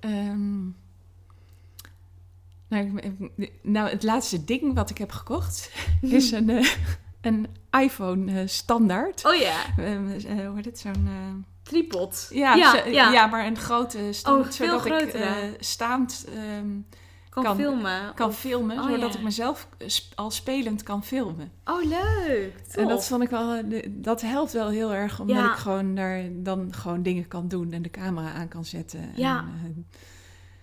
[0.00, 0.60] Ehm,
[2.72, 3.00] nou,
[3.62, 6.68] nou, het laatste ding wat ik heb gekocht is een, eh,
[7.20, 7.46] een
[7.80, 9.24] iPhone eh, standaard.
[9.26, 9.96] Oh ja, eh,
[10.46, 10.78] hoe heet het?
[10.78, 11.44] Zo'n...
[11.62, 12.28] tripod.
[12.32, 13.26] ja, ja, zo- ja.
[13.26, 16.66] maar een grote standaard, Oh, zodat ik staand ehm,
[17.28, 18.14] Kan, kan- filmen.
[18.14, 19.18] kan Of- filmen, oh, zodat ja.
[19.18, 21.52] ik mezelf sp- al spelend kan filmen.
[21.64, 22.52] Oh, leuk.
[22.70, 25.50] En dat vond ik wel, dat helpt wel heel erg, omdat Ja.
[25.52, 29.10] ik gewoon daar dan gewoon dingen kan doen en de camera aan kan zetten.
[29.14, 29.38] Ja.
[29.64, 29.86] En,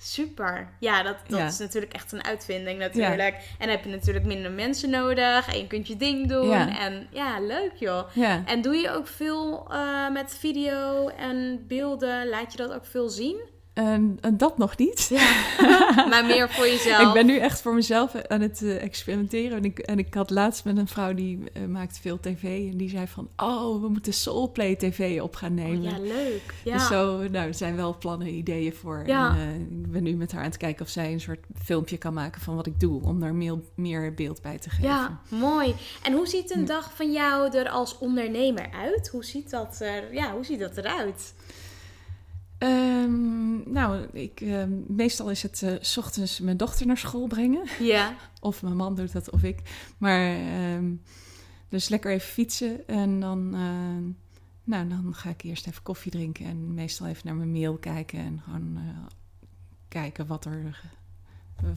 [0.01, 0.69] Super.
[0.79, 1.45] Ja, dat, dat Ja.
[1.45, 3.35] is natuurlijk echt een uitvinding natuurlijk.
[3.57, 5.53] En heb je natuurlijk minder mensen nodig.
[5.53, 6.49] En je kunt je ding doen.
[6.49, 6.79] Ja.
[6.79, 8.17] En ja, leuk joh.
[8.45, 12.29] En doe je ook veel eh, met video en beelden?
[12.29, 13.39] Laat je dat ook veel zien?
[13.79, 15.07] En, en dat nog niet.
[15.09, 15.31] Ja.
[16.09, 17.07] maar meer voor jezelf.
[17.07, 19.57] Ik ben nu echt voor mezelf aan het eh, experimenteren.
[19.57, 22.71] En ik, en ik had laatst met een vrouw die eh, maakt veel tv.
[22.71, 25.77] En die zei van, oh, we moeten Soulplay TV op gaan nemen.
[25.77, 26.53] Oh, ja, leuk.
[26.63, 26.73] Ja.
[26.73, 29.03] Dus zo, nou, er zijn wel plannen, ideeën voor.
[29.05, 29.29] Ja.
[29.29, 31.97] En, eh, ik ben nu met haar aan het kijken of zij een soort filmpje
[31.97, 33.03] kan maken van wat ik doe.
[33.03, 34.89] Om daar meer, meer beeld bij te geven.
[34.89, 35.75] ja, mooi.
[36.03, 39.07] En hoe ziet een dag van jou er als ondernemer uit?
[39.07, 41.33] Hoe ziet dat, er, ja, hoe ziet dat eruit?
[42.59, 47.63] Ehm, nou, ik, ehm, meestal is het eh, s ochtends mijn dochter naar school brengen.
[47.79, 48.15] Ja.
[48.39, 49.61] Of mijn man doet dat, of ik.
[49.97, 50.93] Maar ehm,
[51.69, 52.87] dus lekker even fietsen.
[52.87, 53.49] En dan,
[54.69, 56.45] nou, dan ga ik eerst even koffie drinken.
[56.45, 58.19] En meestal even naar mijn mail kijken.
[58.19, 59.05] En gewoon eh,
[59.87, 60.81] kijken wat, er,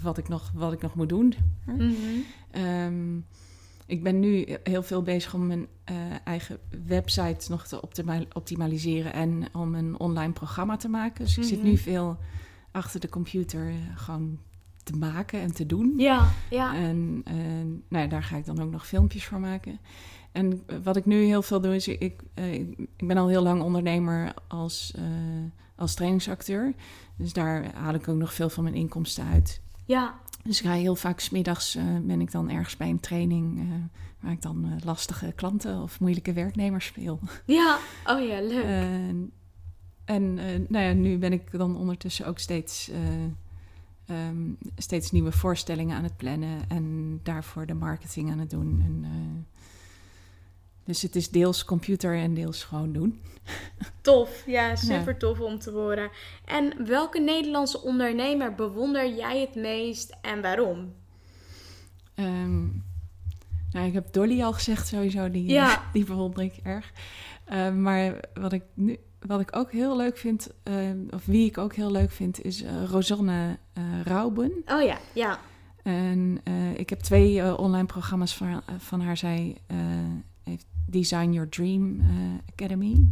[0.02, 1.34] wat, ik nog, wat ik nog moet doen.
[2.50, 3.18] Ehm,
[3.92, 9.12] ik ben nu heel veel bezig om mijn eh, eigen website nog te optima- optimaliseren
[9.12, 11.24] en om een online programma te maken.
[11.24, 11.66] Dus ik zit Mhm.
[11.68, 12.18] nu veel
[12.70, 14.38] achter de computer eh, gewoon
[14.82, 15.94] te maken en te doen.
[15.96, 16.74] Ja, ja.
[16.74, 17.34] En eh,
[17.88, 19.78] nou ja, daar ga ik dan ook nog filmpjes voor maken.
[20.32, 24.34] En wat ik nu heel veel doe, is ik, ik ben al heel lang ondernemer
[24.48, 24.94] als,
[25.76, 26.74] als trainingsacteur.
[27.16, 29.60] Dus daar haal ik ook nog veel van mijn inkomsten uit.
[29.84, 33.58] Ja, Dus ik ga heel vaak smiddags uh, ben ik dan ergens bij een training
[33.58, 33.64] uh,
[34.20, 37.20] waar ik dan uh, lastige klanten of moeilijke werknemers speel.
[37.46, 38.64] Ja, oh ja, leuk.
[40.04, 40.34] en
[40.68, 42.90] nou ja, nu ben ik dan ondertussen ook steeds,
[44.06, 48.82] um, steeds nieuwe voorstellingen aan het plannen en daarvoor de marketing aan het doen.
[48.84, 49.06] En,
[50.84, 53.20] dus het is deels computer en deels gewoon doen.
[54.00, 56.10] Tof, ja, super tof om te horen.
[56.44, 60.92] En welke Nederlandse ondernemer bewonder jij het meest en waarom?
[62.14, 62.84] Um,
[63.72, 65.82] nou, ik heb Dolly al gezegd sowieso, die, ja.
[65.92, 66.92] die bewonder ik erg.
[67.52, 71.58] Uh, maar wat ik, nu, wat ik ook heel leuk vind, uh, of wie ik
[71.58, 73.58] ook heel leuk vind, is uh, Rosanne
[74.04, 74.52] Rauben.
[74.66, 75.38] Oh ja, ja.
[75.82, 76.40] En
[76.76, 79.16] ik heb twee online programma's van, van haar.
[79.16, 79.56] Zij
[80.86, 82.00] Design Your Dream
[82.52, 83.06] Academy.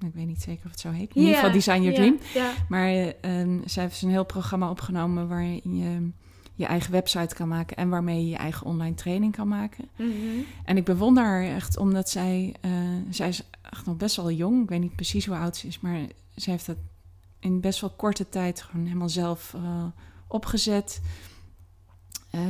[0.00, 1.14] Ik weet niet zeker of het zo heet.
[1.14, 2.18] In ieder geval Design Your yeah, Dream.
[2.34, 2.54] Yeah.
[2.68, 6.10] Maar um, zij heeft een heel programma opgenomen waarin je
[6.58, 9.88] je eigen website kan maken en waarmee je je eigen online training kan maken.
[9.96, 10.44] Mm -hmm.
[10.64, 12.70] En ik bewonder haar echt omdat zij, uh,
[13.10, 14.62] zij is echt nog best wel jong.
[14.62, 16.00] Ik weet niet precies hoe oud ze is, maar
[16.34, 16.76] zij heeft dat
[17.38, 19.84] in best wel korte tijd gewoon helemaal zelf uh,
[20.28, 21.00] opgezet.
[22.34, 22.40] Uh,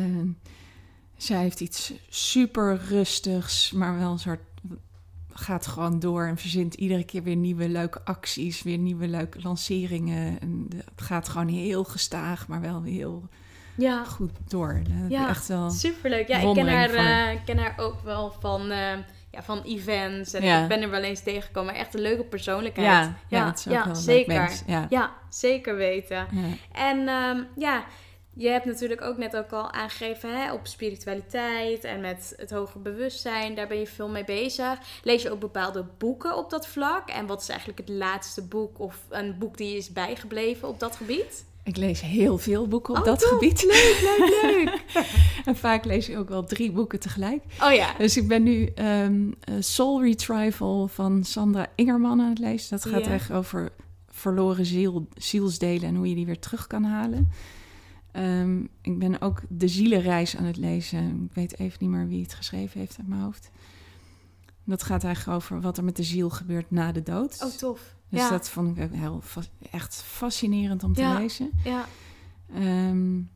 [1.18, 4.40] zij heeft iets super rustigs, maar wel een soort
[5.33, 10.40] gaat gewoon door en verzint iedere keer weer nieuwe leuke acties, weer nieuwe leuke lanceringen.
[10.40, 13.28] En het gaat gewoon heel gestaag, maar wel heel
[13.74, 14.04] ja.
[14.04, 14.81] goed door.
[14.83, 16.28] Dat ja, echt wel superleuk.
[16.28, 18.92] Ja, ik ken haar, uh, ken haar ook wel van, uh,
[19.31, 20.33] ja, van events.
[20.33, 20.62] En ja.
[20.62, 21.74] ik ben er wel eens tegengekomen.
[21.74, 22.88] Echt een leuke persoonlijkheid.
[22.88, 24.52] Ja, ja, ja, ja zeker.
[24.66, 24.87] Ja.
[24.88, 26.26] ja, zeker weten.
[26.72, 27.85] En um, ja,
[28.38, 32.83] je hebt natuurlijk ook net ook al aangegeven hè, op spiritualiteit en met het hoger
[32.83, 33.55] bewustzijn.
[33.55, 34.79] Daar ben je veel mee bezig.
[35.03, 37.09] Lees je ook bepaalde boeken op dat vlak?
[37.09, 40.96] En wat is eigenlijk het laatste boek of een boek die is bijgebleven op dat
[40.96, 41.44] gebied?
[41.64, 43.29] Ik lees heel veel boeken op oh, dat top.
[43.29, 43.62] gebied.
[43.62, 45.05] Leuk, leuk, leuk.
[45.48, 47.42] en vaak lees ik ook wel drie boeken tegelijk.
[47.62, 47.94] Oh ja.
[47.98, 52.70] Dus ik ben nu um, Soul Retrieval van Sandra Ingerman aan het lezen.
[52.70, 53.72] Dat gaat echt over
[54.09, 57.31] verloren ziel, zielsdelen en hoe je die weer terug kan halen.
[58.18, 61.24] Um, ik ben ook De Zielenreis aan het lezen.
[61.24, 63.50] Ik weet even niet meer wie het geschreven heeft uit mijn hoofd.
[64.64, 67.42] Dat gaat eigenlijk over wat er met de ziel gebeurt na de dood.
[67.44, 67.94] Oh, tof.
[68.09, 68.31] Dus ja.
[68.31, 69.22] dat vond ik ook heel,
[69.70, 71.18] echt fascinerend om te Ja.
[71.18, 71.50] lezen.
[71.64, 71.85] ja.
[72.57, 73.31] Um,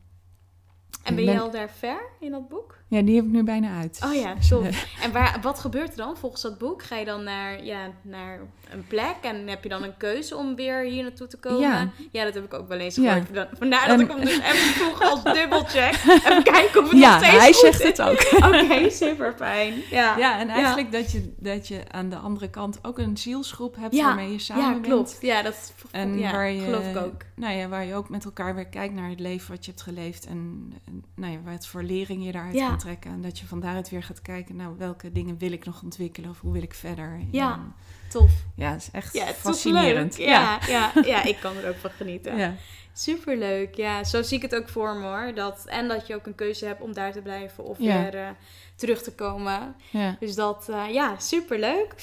[1.03, 2.82] En ben je al daar ver in dat boek?
[2.93, 3.99] Ja, die heb ik nu bijna uit.
[4.05, 4.65] Oh ja, eh,
[5.05, 6.83] En waar, wat gebeurt er dan volgens dat boek?
[6.83, 8.39] Ga je dan naar, ja, naar
[8.71, 11.91] een plek en heb je dan een keuze om weer hier naartoe te komen?
[12.11, 12.23] Ja.
[12.25, 13.11] dat heb ik ook wel eens Ja.
[13.13, 13.33] gehoord.
[13.33, 15.93] Dan- Vandaar dat En- ik hem dus even vroeg als dubbelcheck.
[15.93, 17.87] Even kijken of het Ja, nog steeds hij zegt is.
[17.87, 18.21] het ook.
[18.47, 19.73] Oké, super fijn.
[19.89, 23.75] Ja, Ja, en eigenlijk Dat, je, dat je aan de andere kant ook een zielsgroep
[23.75, 24.85] hebt Ja, waarmee je samen ja bent.
[24.85, 25.17] klopt.
[25.21, 27.21] Ja, dat En ja, waar je, geloof ik ook.
[27.35, 29.83] Nou ja, waar je ook met elkaar weer kijkt naar het leven wat je hebt
[29.83, 30.25] geleefd.
[30.25, 32.69] En, en nou ja, wat voor lering je daaruit Ja.
[32.83, 33.11] Trekken.
[33.11, 36.29] En dat je van daaruit weer gaat kijken, nou, welke dingen wil ik nog ontwikkelen?
[36.29, 37.19] Of hoe wil ik verder?
[37.31, 37.53] Ja.
[37.53, 37.73] En,
[38.09, 38.31] Tof.
[38.55, 40.17] ja, het is echt Ja, het is fascinerend.
[40.17, 40.91] Ja, ja.
[41.05, 42.37] Ja, ik kan er ook van genieten.
[42.37, 42.53] ja.
[42.95, 44.03] Superleuk, ja.
[44.03, 45.31] Zo zie ik het ook voor me hoor.
[45.35, 48.01] Dat, en dat je ook een keuze hebt om daar te blijven of Ja.
[48.01, 48.29] weer eh,
[48.75, 49.75] terug te komen.
[49.91, 50.15] ja.
[50.19, 51.93] Dus dat, eh, ja, superleuk.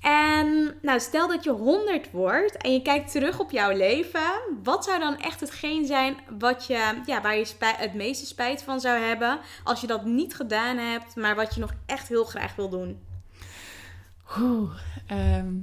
[0.00, 4.32] En nou, stel dat je 100 wordt en je kijkt terug op jouw leven.
[4.62, 8.80] Wat zou dan echt hetgeen zijn wat je, ja, waar je het meeste spijt van
[8.80, 12.56] zou hebben als je dat niet gedaan hebt, maar wat je nog echt heel graag
[12.56, 13.00] wil doen?
[14.38, 14.70] Oeh,
[15.06, 15.54] ehm,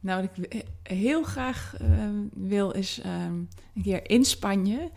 [0.00, 3.34] nou, wat ik heel graag ehm, wil is ehm,
[3.74, 4.90] een keer in Spanje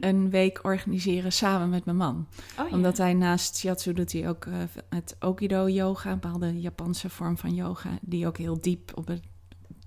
[0.00, 2.26] een week organiseren samen met mijn man.
[2.58, 2.76] Oh, ja.
[2.76, 4.54] Omdat hij naast shiatsu doet hij ook eh,
[4.88, 9.22] het Okido yoga, een bepaalde Japanse vorm van yoga, die ook heel diep op het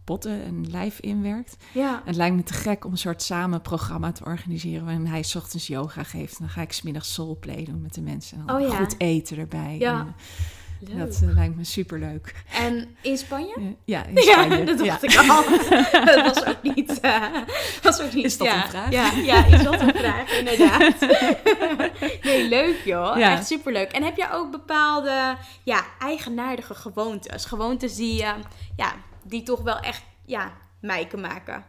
[0.04, 1.58] botten en lijf inwerkt.
[1.74, 2.02] Ja.
[2.06, 5.36] Het lijkt me te gek om een soort samen programma te organiseren waarin hij 's
[5.36, 6.32] ochtends yoga geeft.
[6.32, 8.38] En dan ga ik 's middags soulplay doen met de mensen.
[8.40, 8.76] En dan Oh, ja.
[8.76, 9.76] goed eten erbij.
[9.80, 10.00] Ja.
[10.00, 10.16] En,
[10.80, 10.98] Leuk.
[10.98, 12.44] Dat eh, lijkt me superleuk.
[12.54, 13.56] En in Spanje?
[13.60, 14.58] Ja, Ja, in Spanje.
[14.58, 15.24] Ja, dat dacht Ja.
[15.24, 15.44] ik al.
[16.16, 17.00] dat was ook niet...
[17.00, 17.32] eh,
[17.82, 18.92] was ook niet Is dat ja, een vraag?
[18.92, 21.00] Ja, ja, is dat een vraag, inderdaad.
[22.24, 23.18] nee, leuk joh.
[23.20, 23.92] Echt superleuk.
[23.92, 27.46] En heb je ook bepaalde ja, eigenaardige gewoontes?
[27.46, 28.36] Gewoontes die, eh,
[28.76, 30.52] ja, die toch wel echt ja,
[30.82, 31.66] mijken maken?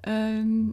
[0.00, 0.64] Ehm,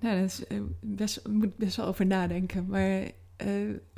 [0.00, 2.66] nou, eh, best, ik moet best wel over nadenken.
[2.66, 3.00] Maar
[3.36, 3.48] eh,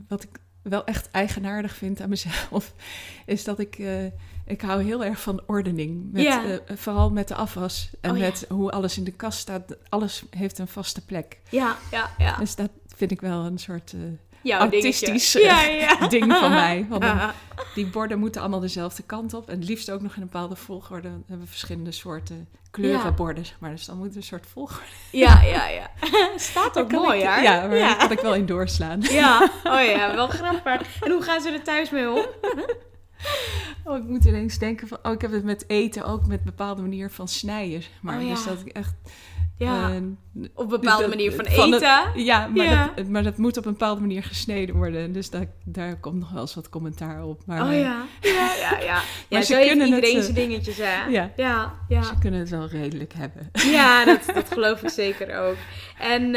[0.09, 2.75] wat ik wel echt eigenaardig vind aan mezelf,
[3.27, 4.05] is dat ik, eh,
[4.47, 6.13] ik hou heel erg van ordening.
[6.13, 6.45] Met, Ja.
[6.45, 8.25] eh, vooral met de afwas en Oh, ja.
[8.25, 9.77] met hoe alles in de kast staat.
[9.89, 11.39] Alles heeft een vaste plek.
[11.51, 12.37] Ja, ja, ja.
[12.37, 14.01] Dus dat vind ik wel een soort eh,
[14.43, 16.09] Jouw autistisch eh, Ja, ja.
[16.09, 16.87] ding van mij.
[16.89, 17.05] Want
[17.75, 19.49] die borden moeten allemaal dezelfde kant op.
[19.49, 21.09] En het liefst ook nog in een bepaalde volgorde.
[21.09, 23.13] We hebben verschillende soorten kleuren Ja.
[23.13, 23.71] borden, zeg maar.
[23.71, 24.83] Dus dan moet een soort volgorde.
[25.11, 25.91] Ja, ja, ja.
[26.37, 27.41] Staat ook mooi, hè?
[27.41, 27.89] Ja, maar ja.
[27.89, 29.01] daar kan ik wel in doorslaan.
[29.01, 31.03] Ja, oh ja, wel grappig.
[31.03, 32.27] En hoe gaan ze er thuis mee om?
[33.85, 34.99] Oh, ik moet ineens denken van...
[35.03, 37.83] Oh, ik heb het met eten ook met een bepaalde manier van snijden.
[38.03, 38.29] Maar Oh, ja.
[38.35, 38.95] dus dat ik echt...
[39.59, 39.97] Ja, eh,
[40.55, 42.25] op een bepaalde dat- manier van van het- eten.
[42.25, 42.93] ja, maar, Ja.
[42.97, 45.13] Dat, maar dat moet op een bepaalde manier gesneden worden.
[45.13, 47.43] Dus daar, daar komt nog wel eens wat commentaar op.
[47.47, 48.81] Maar Oh eh, ja, ja, ja.
[48.85, 51.05] Ja, ja ze kunnen het, iedereen eh, zijn dingetjes, hè?
[51.07, 51.31] Ja.
[51.37, 52.03] ja, ja.
[52.03, 53.51] ze kunnen het wel redelijk hebben.
[53.79, 55.57] Ja, dat, dat geloof ik zeker ook.
[55.99, 56.33] En eh,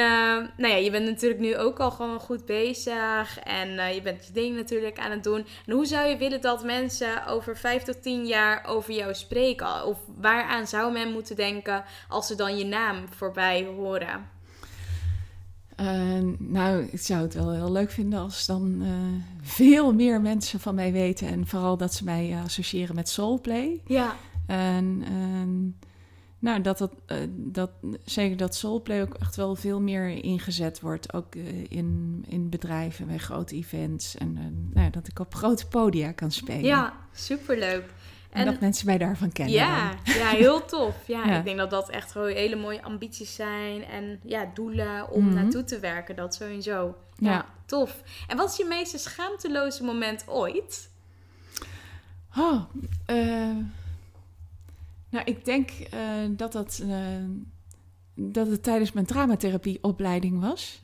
[0.58, 3.40] nou ja, je bent natuurlijk nu ook al gewoon goed bezig.
[3.44, 5.46] En eh, je bent je ding natuurlijk aan het doen.
[5.66, 9.86] En hoe zou je willen dat mensen over vijf tot tien jaar over jou spreken?
[9.86, 14.30] Of waaraan zou men moeten denken als ze dan je naam voorbij horen?
[15.82, 18.90] Eh, nou, ik zou het wel heel leuk vinden als dan eh,
[19.42, 21.28] veel meer mensen van mij weten.
[21.28, 23.82] En vooral dat ze mij eh, associëren met Soulplay.
[23.86, 24.16] Ja,
[24.48, 25.04] En
[26.40, 26.92] nou, dat, dat,
[27.30, 27.72] dat,
[28.06, 31.14] zeker dat Soulplay ook echt wel veel meer ingezet wordt.
[31.14, 31.36] Ook
[31.68, 34.18] in, in bedrijven, bij grote events.
[34.18, 36.64] En nou, dat ik op grote podia kan spelen.
[36.64, 37.84] ja superleuk.
[38.32, 39.54] En, dat mensen mij daarvan kennen.
[39.56, 40.16] Ja, dan.
[40.16, 41.08] ja, heel tof.
[41.08, 41.38] Ja, Ja.
[41.38, 43.84] ik denk dat dat echt gewoon hele mooie ambities zijn.
[43.86, 45.34] En ja, doelen om Mhm.
[45.34, 46.16] naartoe te werken.
[46.16, 46.96] Dat sowieso.
[47.18, 47.46] Ja, Ja.
[47.66, 48.02] tof.
[48.28, 50.90] En wat is je meest schaamteloze moment ooit?
[52.38, 52.62] Oh,
[53.06, 53.56] eh,
[55.10, 56.98] nou, ik denk eh, dat, dat, eh,
[58.16, 60.80] dat het tijdens mijn dramatherapieopleiding was.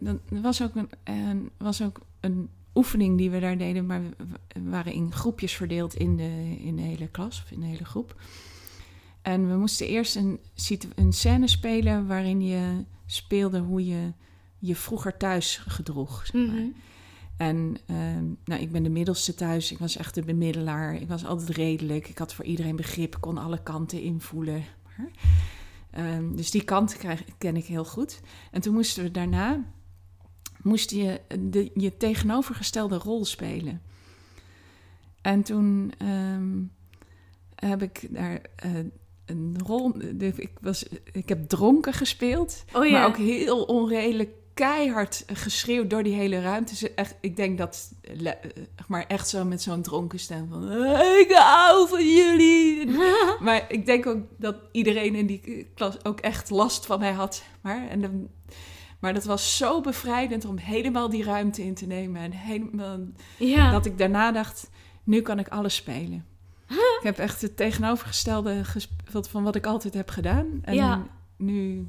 [0.00, 4.60] Dat was ook, een, en was ook een oefening die we daar deden, maar we,
[4.70, 8.20] waren in groepjes verdeeld in de, in de hele klas of in de hele groep.
[9.22, 10.40] En we moesten eerst een,
[10.94, 14.12] een scène spelen waarin je speelde hoe je
[14.58, 16.26] je vroeger thuis gedroeg.
[16.26, 16.54] zeg maar.
[16.54, 16.70] Mhm.
[17.36, 19.72] En ehm, nou, ik ben de middelste thuis.
[19.72, 20.94] Ik was echt de bemiddelaar.
[20.94, 22.08] Ik was altijd redelijk.
[22.08, 23.16] Ik had voor iedereen begrip.
[23.20, 24.64] kon alle kanten invoelen.
[24.84, 25.10] Maar,
[25.90, 28.20] ehm, dus die kant krijg, ken ik heel goed.
[28.50, 29.64] En toen moesten we daarna...
[30.62, 33.82] moest je de, je tegenovergestelde rol spelen.
[35.20, 36.58] En toen ehm,
[37.54, 38.40] heb ik daar...
[38.56, 38.70] eh,
[39.26, 39.92] een rol.
[40.18, 42.64] Ik, was, ik heb dronken gespeeld.
[42.72, 42.92] Oh ja.
[42.92, 46.94] Maar ook heel onredelijk keihard geschreeuwd door die hele ruimte.
[46.94, 47.92] Echt, ik denk dat,
[48.24, 48.32] eh,
[48.88, 50.70] maar echt zo met zo'n dronken stem van...
[50.70, 52.88] "Eh, Ik hou van jullie.
[53.40, 57.42] maar ik denk ook dat iedereen in die klas ook echt last van mij had.
[57.60, 58.28] Maar, en dan,
[59.02, 62.22] maar dat was zo bevrijdend om helemaal die ruimte in te nemen.
[62.22, 62.98] En helemaal,
[63.38, 63.70] Ja.
[63.70, 64.70] dat ik daarna dacht,
[65.04, 66.24] nu kan ik alles spelen.
[66.68, 70.46] Ik heb echt het tegenovergestelde gespeeld van wat ik altijd heb gedaan.
[70.62, 71.06] En Ja.
[71.36, 71.86] nu,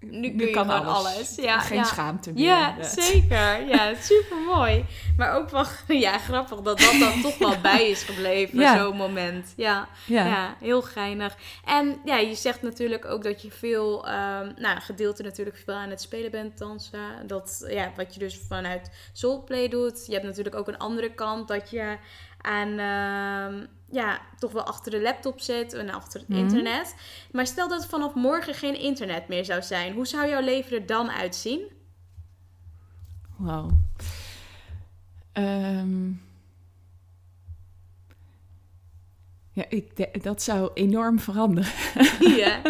[0.00, 1.34] Nu kun je gewoon alles.
[1.34, 1.84] Ja, Geen ja.
[1.84, 2.44] schaamte meer.
[2.44, 3.66] Ja, zeker.
[3.68, 4.84] Ja, super mooi.
[5.16, 5.64] Maar ook wel
[6.06, 8.78] ja, grappig dat dat dan toch wel bij is gebleven, Ja.
[8.78, 9.52] zo'n moment.
[9.56, 10.26] Ja, ja.
[10.26, 10.56] Ja.
[10.60, 11.36] heel geinig.
[11.64, 15.90] En ja, je zegt natuurlijk ook dat je veel, ehm nou, gedeelte natuurlijk veel aan
[15.90, 17.26] het spelen bent, dansen.
[17.26, 20.06] Dat, ja, wat je dus vanuit Soulplay doet.
[20.06, 21.96] Je hebt natuurlijk ook een andere kant dat je
[22.42, 26.38] aan, ehm, ja, toch wel achter de laptop zit en achter het Mhm.
[26.38, 26.94] internet.
[27.32, 29.92] Maar stel dat het vanaf morgen geen internet meer zou zijn.
[29.92, 31.60] Hoe zou jouw leven er dan uitzien?
[33.36, 33.68] Wauw.
[35.32, 36.08] Ehm,
[39.52, 41.72] ja, ik dat zou enorm veranderen.
[42.36, 42.60] Ja.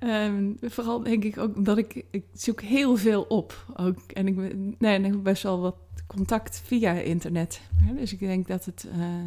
[0.00, 3.64] Ehm, vooral denk ik ook omdat ik, ik zoek heel veel op.
[3.76, 3.98] Ook.
[4.12, 5.76] En ik, ben- nee, en ik heb best wel wat
[6.06, 7.60] contact via internet.
[7.94, 9.24] Dus ik denk dat het eh,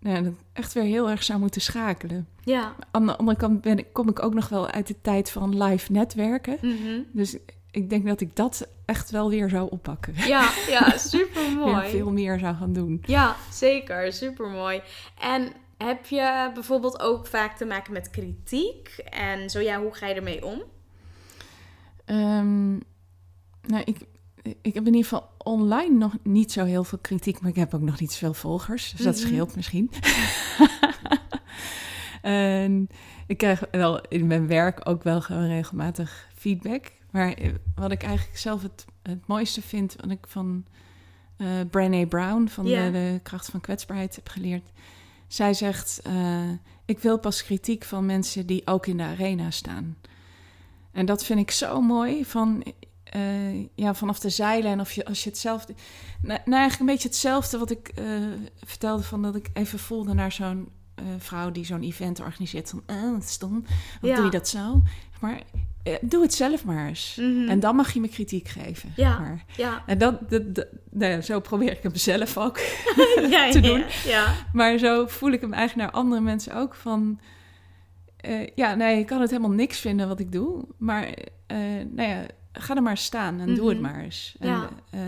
[0.00, 2.28] ja, dat ik echt weer heel erg zou moeten schakelen.
[2.44, 2.74] Ja.
[2.90, 5.62] Aan de andere kant ben ik, kom ik ook nog wel uit de tijd van
[5.62, 6.58] live netwerken.
[6.60, 7.00] Mhm.
[7.12, 7.36] Dus
[7.70, 10.14] ik denk dat ik dat echt wel weer zou oppakken.
[10.14, 11.90] Ja, ja, super mooi.
[11.90, 13.02] veel meer zou gaan doen.
[13.06, 14.12] Ja, zeker.
[14.12, 14.82] Super mooi.
[15.18, 18.88] En heb je bijvoorbeeld ook vaak te maken met kritiek?
[19.10, 20.62] En zo ja, hoe ga je ermee om?
[22.04, 22.72] Ehm,
[23.66, 23.98] nou, ik,
[24.60, 27.74] ik heb in ieder geval online nog niet zo heel veel kritiek, maar ik heb
[27.74, 28.90] ook nog niet zoveel volgers.
[28.90, 29.26] Dus dat Mhm.
[29.26, 29.90] scheelt misschien.
[32.22, 32.88] en
[33.26, 36.92] ik krijg wel in mijn werk ook wel gewoon regelmatig feedback.
[37.10, 40.64] Maar eh, wat ik eigenlijk zelf het, het mooiste vind, wat ik van
[41.36, 44.64] eh Brené Brown van de kracht van kwetsbaarheid heb geleerd.
[45.26, 46.50] Zij zegt, eh,
[46.84, 49.96] ik wil pas kritiek van mensen die ook in de arena staan.
[50.92, 52.64] En dat vind ik zo mooi van,
[53.14, 55.74] eh, ja, vanaf de zeilen en of je, als je hetzelfde...
[56.22, 58.04] Nou, nou, eigenlijk een beetje hetzelfde wat ik eh,
[58.64, 62.70] vertelde van dat ik even voelde naar zo'n eh, vrouw die zo'n event organiseert.
[62.70, 63.64] Van, wat stom,
[64.00, 64.14] wat Ja.
[64.16, 64.82] doe je dat zo?
[65.20, 65.40] Maar
[66.00, 67.16] doe het zelf maar eens.
[67.20, 67.48] Mhm.
[67.48, 68.92] En dan mag je me kritiek geven.
[68.96, 69.18] Ja.
[69.18, 69.82] Maar, Ja.
[69.86, 72.58] en dat, dat, dat- nou ja, zo probeer ik hem zelf ook.
[73.30, 73.84] ja, te doen.
[74.04, 74.34] Ja.
[74.52, 77.20] Maar zo voel ik hem eigenlijk naar andere mensen ook van...
[78.54, 80.64] ja, nee, je kan het helemaal niks vinden wat ik doe.
[80.78, 81.04] Maar
[81.46, 81.58] eh,
[81.90, 82.26] nou ja,
[82.60, 83.90] ga er maar staan en doe het Mhm.
[83.92, 84.36] maar eens.
[84.38, 84.68] En, Ja.
[84.90, 85.00] eh,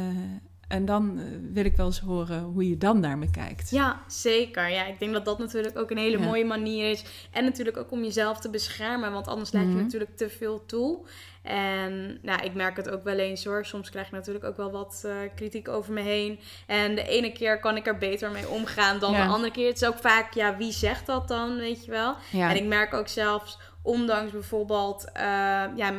[0.68, 3.70] en dan eh, wil ik wel eens horen hoe je dan naar me kijkt.
[3.70, 4.68] Ja, zeker.
[4.70, 6.24] Ja, ik denk dat dat natuurlijk ook een hele Ja.
[6.24, 7.04] mooie manier is.
[7.30, 9.82] En natuurlijk ook om jezelf te beschermen, want anders laat je Mhm.
[9.82, 11.06] natuurlijk te veel toe.
[11.42, 13.64] En nou, ik merk het ook wel eens hoor.
[13.66, 16.38] Soms krijg ik natuurlijk ook wel wat eh, kritiek over me heen.
[16.66, 19.26] En de ene keer kan ik er beter mee omgaan dan Ja.
[19.26, 19.66] de andere keer.
[19.68, 22.14] Het is ook vaak, ja, wie zegt dat dan, weet je wel?
[22.32, 22.50] Ja.
[22.50, 25.22] En ik merk ook zelfs, ondanks bijvoorbeeld eh,
[25.76, 25.92] ja,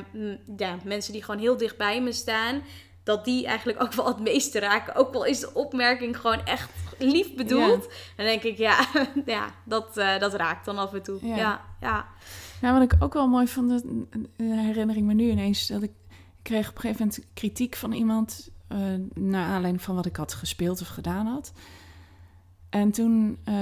[0.58, 2.62] ja, mensen die gewoon heel dicht bij me staan,
[3.04, 4.96] dat die eigenlijk ook wel het meeste raken.
[4.96, 7.90] Ook al is de opmerking gewoon echt lief bedoeld.
[8.16, 8.88] Dan denk ik, ja,
[9.26, 11.28] ja dat, eh, dat raakt dan af en toe.
[11.28, 11.36] Ja.
[11.36, 12.06] Ja, ja.
[12.62, 15.82] Nou, wat ik ook wel mooi vond, dat, eh, herinner ik me nu ineens, dat
[15.82, 18.78] ik, ik kreeg op een gegeven moment kritiek van iemand eh
[19.14, 21.52] naar aanleiding van wat ik had gespeeld of gedaan had.
[22.70, 23.56] En toen, eh,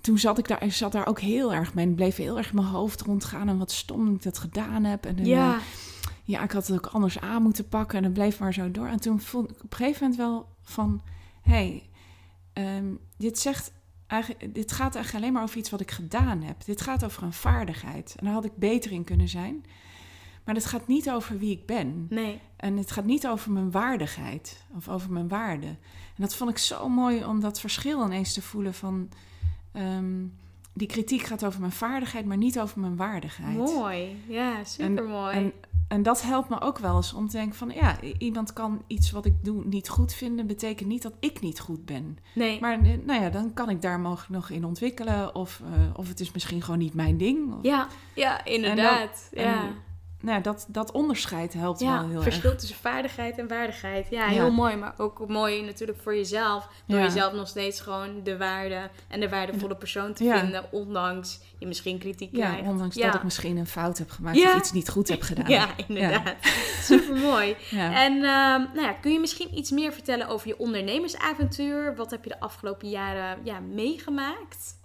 [0.00, 1.86] toen zat ik daar, ik zat daar ook heel erg mee.
[1.86, 4.84] en bleef heel erg in mijn hoofd rondgaan en wat stom dat ik dat gedaan
[4.84, 5.06] heb.
[5.06, 5.58] En, eh, ja.
[6.24, 8.86] ja, ik had het ook anders aan moeten pakken en het bleef maar zo door.
[8.86, 11.02] En toen vond ik op een gegeven moment wel van,
[11.42, 11.82] hé, hey,
[12.52, 12.86] ehm,
[13.16, 13.72] dit zegt
[14.06, 16.64] eigenlijk, dit gaat eigenlijk alleen maar over iets wat ik gedaan heb.
[16.64, 18.14] Dit gaat over een vaardigheid.
[18.16, 19.64] En daar had ik beter in kunnen zijn.
[20.44, 22.06] Maar het gaat niet over wie ik ben.
[22.08, 22.40] Nee.
[22.56, 25.76] En het gaat niet over mijn waardigheid of over mijn waarde.
[26.16, 29.08] En dat vond ik zo mooi om dat verschil ineens te voelen van...
[29.72, 30.24] ehm,
[30.74, 33.56] die kritiek gaat over mijn vaardigheid, maar niet over mijn waardigheid.
[33.56, 34.22] Mooi.
[34.28, 35.34] Ja, super mooi.
[35.36, 35.52] En,
[35.88, 37.70] en dat helpt me ook wel eens om te denken van...
[37.70, 40.46] ja, iemand kan iets wat ik doe niet goed vinden...
[40.46, 42.18] betekent niet dat ik niet goed ben.
[42.34, 42.60] nee.
[42.60, 45.34] Maar eh, nou ja, dan kan ik daar mogelijk nog in ontwikkelen.
[45.34, 47.52] Of, eh, of het is misschien gewoon niet mijn ding.
[47.54, 49.28] Of, ja, ja, inderdaad.
[49.32, 49.64] en- ja.
[50.22, 52.58] Nou, dat, dat onderscheid helpt wel heel verschil erg.
[52.60, 54.06] tussen vaardigheid en waardigheid.
[54.10, 54.28] Ja, Ja.
[54.28, 54.76] heel mooi.
[54.76, 56.68] Maar ook mooi natuurlijk voor jezelf.
[56.86, 57.04] Door Ja.
[57.04, 60.64] jezelf nog steeds gewoon de waarde en de waardevolle persoon te vinden.
[60.70, 62.68] Ondanks je misschien kritiek Ja, krijgt.
[62.68, 64.50] ondanks dat ik misschien een fout heb gemaakt Ja.
[64.52, 65.48] of iets niet goed heb gedaan.
[65.50, 66.34] Ja, inderdaad.
[66.90, 67.56] Super mooi.
[67.72, 68.22] En ehm,
[68.74, 71.96] nou ja, kun je misschien iets meer vertellen over je ondernemersavontuur?
[71.96, 74.80] Wat heb je de afgelopen jaren ja, meegemaakt?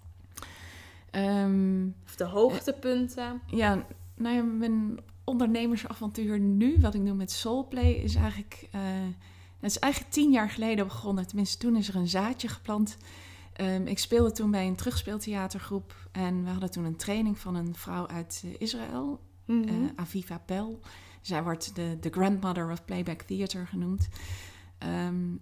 [1.11, 3.41] Ehm, Of de hoogtepunten?
[3.47, 3.85] ja,
[4.15, 8.67] nou ja, mijn ondernemersavontuur nu, wat ik doe met Soulplay, is eigenlijk...
[8.71, 8.81] eh,
[9.59, 11.27] het is eigenlijk tien jaar geleden begonnen.
[11.27, 12.97] Tenminste, toen is er een zaadje geplant.
[13.53, 15.95] Ehm, ik speelde toen bij een terugspeeltheatergroep.
[16.11, 19.19] En we hadden toen een training van een vrouw uit eh, Israël.
[19.45, 19.67] Mhm.
[19.67, 20.79] eh, Aviva Pel.
[21.21, 24.07] Zij wordt de, de grandmother of playback theater genoemd.
[24.77, 25.35] Ehm,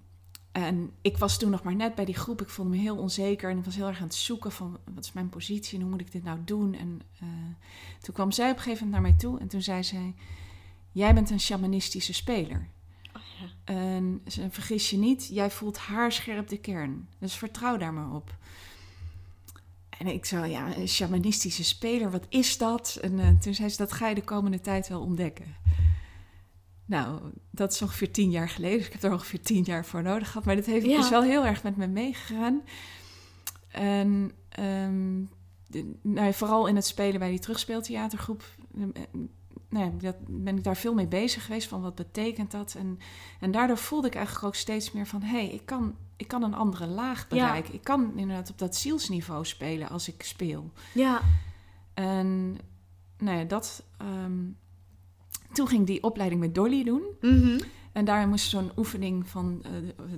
[0.56, 2.42] en ik was toen nog maar net bij die groep.
[2.42, 5.04] Ik voelde me heel onzeker en ik was heel erg aan het zoeken van wat
[5.04, 6.74] is mijn positie en hoe moet ik dit nou doen.
[6.74, 7.28] En eh,
[8.02, 10.14] toen kwam zij op een gegeven moment naar mij toe en toen zei zij:
[10.92, 12.68] Jij bent een shamanistische speler.
[13.16, 13.74] Oh, ja.
[13.74, 17.08] En ze- vergis je niet, jij voelt haarscherp de kern.
[17.20, 18.36] Dus vertrouw daar maar op.
[19.98, 22.98] En ik zo, ja, een shamanistische speler, wat is dat?
[23.02, 25.56] En eh, toen zei ze, dat ga je de komende tijd wel ontdekken.
[26.86, 27.22] Nou,
[27.52, 28.78] dat is ongeveer tien jaar geleden.
[28.78, 30.46] Dus ik heb er ongeveer tien jaar voor nodig gehad.
[30.46, 30.98] Maar dat heeft, Ja.
[31.00, 32.62] is wel heel erg met me meegegaan.
[33.68, 35.22] En ehm,
[35.68, 38.44] de- nou vooral in het spelen bij die terugspeeltheatergroep...
[38.78, 38.82] eh,
[39.70, 41.68] nou ja, dat ben ik daar veel mee bezig geweest.
[41.68, 42.76] Van wat betekent dat?
[42.78, 43.00] En,
[43.40, 45.22] en daardoor voelde ik eigenlijk ook steeds meer van...
[45.22, 47.46] hé, hey, ik, kan, ik kan een andere laag Ja.
[47.46, 47.74] bereiken.
[47.74, 50.72] Ik kan inderdaad op dat zielsniveau spelen als ik speel.
[50.94, 51.22] Ja.
[51.94, 52.58] En
[53.18, 53.84] nou ja, dat...
[53.98, 54.42] ehm,
[55.56, 57.02] toen ging die opleiding met Dolly doen.
[57.22, 57.60] Mhm.
[57.92, 59.72] En daarin moest zo'n oefening van eh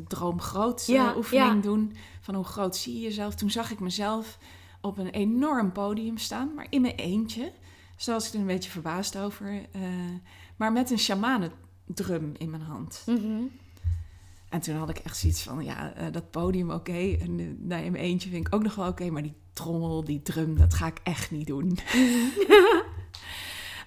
[0.08, 1.62] droom groot eh, Ja, oefening ja.
[1.62, 1.96] doen.
[2.22, 3.36] Van hoe groot zie je jezelf.
[3.36, 4.38] Toen zag ik mezelf
[4.82, 7.52] op een enorm podium staan, maar in mijn eentje.
[7.96, 9.62] Dus daar was ik toen een beetje verbaasd over.
[9.72, 9.82] eh,
[10.56, 13.04] maar met een shamanendrum in mijn hand.
[13.06, 13.42] Mhm.
[14.50, 17.16] En toen had ik echt zoiets van, ja, dat podium oké.
[17.20, 17.36] En
[17.68, 19.10] nou, in mijn eentje vind ik ook nog wel oké.
[19.10, 21.78] maar die trommel, die drum, dat ga ik echt niet doen.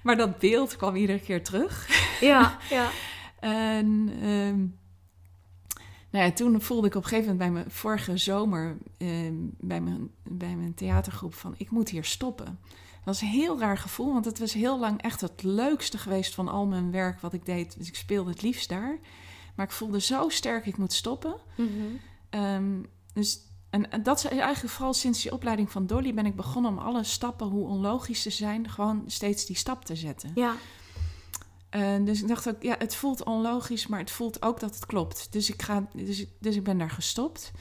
[0.02, 1.88] maar dat beeld kwam iedere keer terug.
[2.20, 2.90] Ja, ja.
[3.40, 4.66] En ehm,
[6.10, 9.08] Nou ja, toen voelde ik op een gegeven moment bij mijn vorige zomer eh,
[9.58, 12.58] bij, mijn, bij mijn theatergroep van ik moet hier stoppen.
[13.04, 16.34] Dat was een heel raar gevoel, want het was heel lang echt het leukste geweest
[16.34, 17.78] van al mijn werk wat ik deed.
[17.78, 18.98] Dus ik speelde het liefst daar.
[19.54, 21.36] Maar ik voelde zo sterk, ik moet stoppen.
[22.30, 22.82] Ehm,
[23.12, 23.40] dus,
[23.70, 26.78] en, en dat is eigenlijk vooral sinds die opleiding van Dolly ben ik begonnen om
[26.78, 30.30] alle stappen, hoe onlogisch ze zijn, gewoon steeds die stap te zetten.
[30.34, 30.54] Ja,
[32.04, 35.32] dus ik dacht ook, ja, het voelt onlogisch, maar het voelt ook dat het klopt.
[35.32, 37.52] Dus ik, ga, dus, dus ik ben daar gestopt.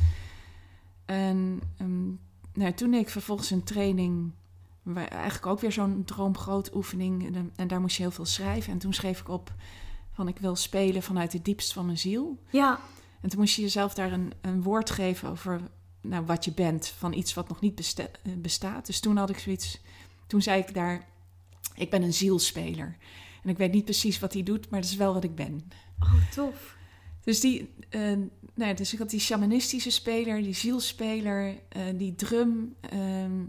[1.05, 2.07] En ehm,
[2.53, 4.32] nou, toen deed ik vervolgens een training,
[4.95, 7.36] eigenlijk ook weer zo'n droomgroot oefening.
[7.55, 8.74] En daar moest je heel veel schrijven.
[8.74, 9.53] En toen schreef ik op
[10.12, 12.39] van ik wil spelen vanuit het diepst van mijn ziel.
[12.49, 12.80] ja,
[13.22, 15.62] En toen moest je jezelf daar een, een woord geven over
[16.02, 18.06] nou, wat je bent, van iets wat nog niet eh,
[18.38, 18.86] bestaat.
[18.86, 19.82] Dus toen had ik zoiets,
[20.28, 21.08] toen zei ik daar,
[21.76, 22.97] ik ben een zielspeler.
[23.43, 25.72] En ik weet niet precies wat hij doet, maar dat is wel wat ik ben.
[26.00, 26.78] oh tof.
[27.24, 27.70] Dus, die,
[28.54, 32.76] nee, dus ik had die shamanistische speler, die zielspeler, eh, die drum.
[32.82, 33.43] ehm,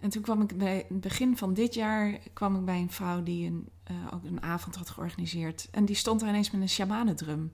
[0.00, 3.22] en toen kwam ik bij het begin van dit jaar kwam ik bij een vrouw
[3.22, 3.68] die een,
[4.12, 5.68] ook een avond had georganiseerd.
[5.70, 7.52] En die stond daar ineens met een shamanendrum.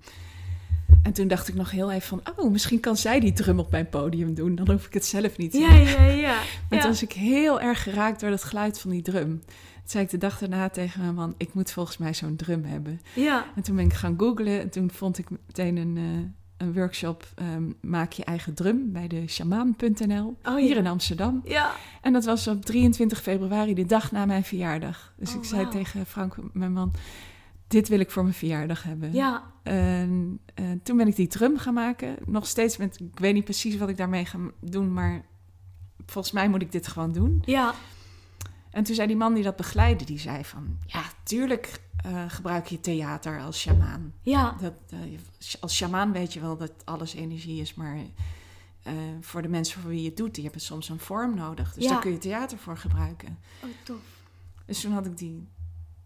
[1.05, 3.71] En toen dacht ik nog heel even van, oh, misschien kan zij die drum op
[3.71, 4.55] mijn podium doen.
[4.55, 5.85] Dan hoef ik het zelf niet te Ja, doen.
[5.85, 6.39] ja, ja.
[6.71, 6.81] Ja.
[6.81, 9.43] toen was ik heel erg geraakt door het geluid van die drum.
[9.45, 12.65] Toen zei ik de dag daarna tegen mijn man, ik moet volgens mij zo'n drum
[12.65, 13.01] hebben.
[13.15, 13.47] ja.
[13.57, 17.27] En toen ben ik gaan googlen en toen vond ik meteen een, eh, een workshop
[17.35, 20.77] ehm, Maak je eigen drum bij de shamaan.nl Oh, hier ja.
[20.77, 21.41] in Amsterdam.
[21.45, 21.73] Ja.
[22.01, 25.13] En dat was op 23 februari, de dag na mijn verjaardag.
[25.17, 26.93] Dus Oh, ik zei tegen Frank, mijn man,
[27.67, 29.13] dit wil ik voor mijn verjaardag hebben.
[29.13, 29.53] Ja.
[29.63, 32.17] En eh, toen ben ik die drum gaan maken.
[32.27, 35.25] Nog steeds met, ik weet niet precies wat ik daarmee ga doen, maar
[36.07, 37.43] volgens mij moet ik dit gewoon doen.
[37.45, 37.75] Ja.
[38.71, 40.79] En toen zei die man die dat begeleidde, die zei van...
[40.87, 44.13] Ja, tuurlijk eh, gebruik je theater als shamaan.
[44.23, 44.57] Ja.
[44.61, 44.99] Dat, eh,
[45.61, 47.99] als shamaan weet je wel dat alles energie is, maar
[49.21, 51.75] voor de mensen voor wie je het doet, die hebben soms een vorm nodig.
[51.75, 51.91] Dus Ja.
[51.91, 53.39] daar kun je theater voor gebruiken.
[53.63, 53.97] Oh, tof.
[54.67, 55.49] Dus toen had ik die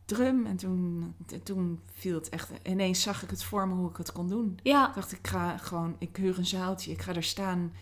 [0.09, 2.51] drum en toen, toen viel het echt...
[2.63, 4.59] Ineens zag ik het voor me hoe ik het kon doen.
[4.63, 4.89] Ja.
[4.89, 7.73] Ik dacht, ik ga gewoon, ik huur een zaaltje, ik ga er staan.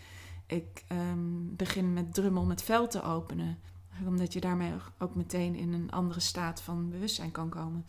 [0.45, 3.59] Ik ehm, begin met drummen om het veld te openen.
[4.05, 7.85] Omdat je daarmee ook meteen in een andere staat van bewustzijn kan komen.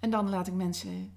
[0.00, 1.12] En dan laat ik mensen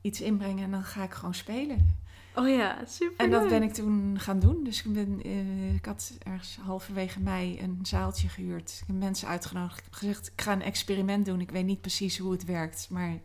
[0.00, 1.98] iets inbrengen en dan ga ik gewoon spelen.
[2.40, 3.24] Oh ja, super.
[3.24, 4.64] En dat ben ik toen gaan doen.
[4.64, 8.78] Dus ik, ben, eh, ik had ergens halverwege mei een zaaltje gehuurd.
[8.80, 9.78] Ik heb mensen uitgenodigd.
[9.78, 11.40] Ik heb gezegd, ik ga een experiment doen.
[11.40, 13.18] Ik weet niet precies hoe het werkt, maar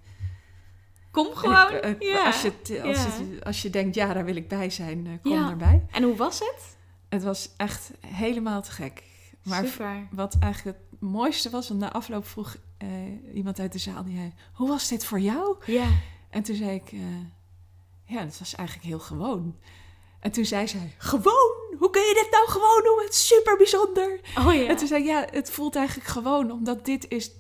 [1.11, 1.71] Kom gewoon.
[1.73, 2.25] ik, eh, ja.
[2.25, 2.51] als, je,
[2.83, 3.09] als, Ja.
[3.09, 5.49] het- als je denkt, ja, daar wil ik bij zijn, eh, kom Ja.
[5.49, 5.85] erbij.
[5.91, 6.77] En hoe was het?
[7.09, 9.03] Het was echt helemaal te gek.
[9.43, 10.07] Maar Super.
[10.11, 12.87] wat eigenlijk het mooiste was, want na afloop vroeg eh,
[13.33, 15.55] iemand uit de zaal, die zei, hoe was dit voor jou?
[15.65, 15.87] Ja.
[16.29, 16.99] En toen zei ik, eh,
[18.05, 19.55] ja, het was eigenlijk heel gewoon.
[20.19, 21.53] En toen zei zij, gewoon?
[21.77, 22.99] Hoe kun je dit nou gewoon doen?
[23.05, 24.19] Het is super bijzonder.
[24.37, 24.65] Oh ja.
[24.67, 27.31] En toen zei ik, ja, het voelt eigenlijk gewoon, omdat dit is,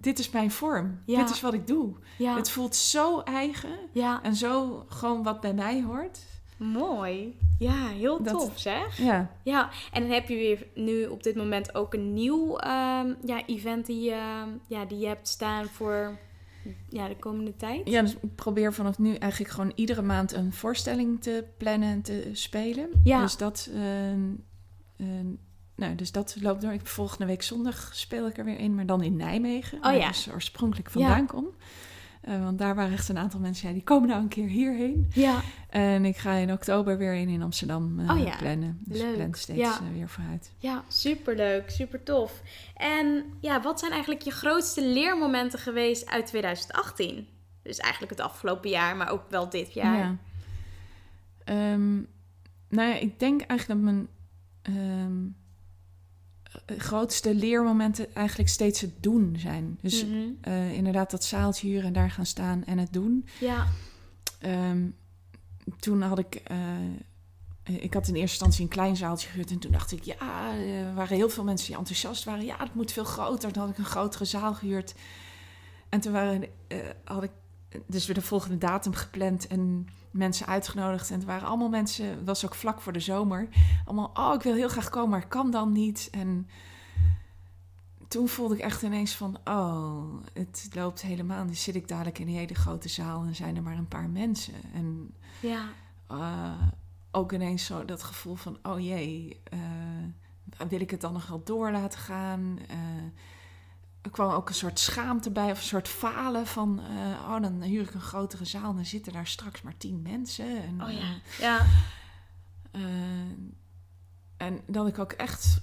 [0.00, 1.02] dit is mijn vorm.
[1.06, 1.18] Ja.
[1.20, 1.94] Dit is wat ik doe.
[2.18, 2.36] ja.
[2.36, 3.78] Het voelt zo eigen.
[4.22, 6.18] En zo gewoon wat bij mij hoort.
[6.56, 7.38] Mooi.
[7.58, 8.98] Ja, heel Dat- tof zeg.
[8.98, 13.14] Ja, Ja, en dan heb je weer nu op dit moment ook een nieuw ehm,
[13.24, 16.18] ja, event die, je ja, die je hebt staan voor
[16.88, 17.88] ja, de komende tijd.
[17.88, 22.02] ja dus ik probeer vanaf nu eigenlijk gewoon iedere maand een voorstelling te plannen en
[22.02, 22.88] te spelen.
[23.04, 23.22] Ja.
[23.22, 24.18] Dus dat, eh, eh,
[25.76, 26.72] nou, dus dat loopt door.
[26.72, 29.78] Ik, volgende week zondag speel ik er weer in, maar dan in Nijmegen.
[29.78, 30.06] Oh waar ja.
[30.06, 31.46] ik dus oorspronkelijk vandaan kom.
[32.22, 35.10] Eh, want daar waren echt een aantal mensen, ja, die komen nou een keer hierheen.
[35.14, 35.40] Ja.
[35.68, 38.36] En ik ga in oktober weer een in Amsterdam eh, Oh ja.
[38.36, 38.78] plannen.
[38.84, 39.08] Dus Leuk.
[39.10, 39.72] ik plan steeds Ja.
[39.80, 40.52] eh, weer vooruit.
[40.58, 42.42] Ja, superleuk, super tof.
[42.76, 47.26] En ja, wat zijn eigenlijk je grootste leermomenten geweest uit 2018?
[47.62, 49.98] Dus eigenlijk het afgelopen jaar, maar ook wel dit jaar.
[49.98, 50.16] Ja.
[51.44, 51.94] Ehm,
[52.68, 54.08] nou ja, ik denk eigenlijk dat mijn
[54.62, 54.76] ehm,
[55.26, 55.32] eh,
[56.78, 59.78] grootste leermomenten eigenlijk steeds het doen zijn.
[59.80, 60.16] Dus Mhm.
[60.40, 63.26] eh, inderdaad dat zaaltje huren en daar gaan staan en het doen.
[63.40, 63.66] Ja,
[64.38, 64.86] Ehm,
[65.78, 66.34] toen had ik...
[66.34, 66.58] eh,
[67.64, 70.80] ik had in eerste instantie een klein zaaltje gehuurd en toen dacht ik, ja, eh,
[70.88, 72.44] er waren heel veel mensen die enthousiast waren.
[72.44, 73.52] Ja, het moet veel groter.
[73.52, 74.94] Toen had ik een grotere zaal gehuurd.
[75.88, 77.30] En toen waren, eh, had ik
[77.86, 81.10] dus weer de volgende datum gepland en mensen uitgenodigd.
[81.10, 83.48] En het waren allemaal mensen, het was ook vlak voor de zomer.
[83.84, 86.08] Allemaal, oh, ik wil heel graag komen, maar kan dan niet.
[86.10, 86.48] En
[88.08, 90.02] toen voelde ik echt ineens van, oh,
[90.32, 91.46] het loopt helemaal.
[91.46, 94.10] Dan zit ik dadelijk in een hele grote zaal en zijn er maar een paar
[94.10, 94.54] mensen.
[94.74, 95.68] En ja,
[96.06, 96.62] eh,
[97.10, 101.42] ook ineens zo dat gevoel van, oh jee, eh, wil ik het dan nog wel
[101.44, 102.58] door laten gaan?
[102.68, 102.76] Eh,
[104.02, 107.62] er kwam ook een soort schaamte bij, of een soort falen van, eh, oh, dan
[107.62, 110.62] huur ik een grotere zaal en dan zitten daar straks maar tien mensen.
[110.62, 110.98] En, Oh ja.
[110.98, 111.58] eh, Ja.
[112.70, 112.80] eh,
[114.36, 115.60] en dat ik ook echt.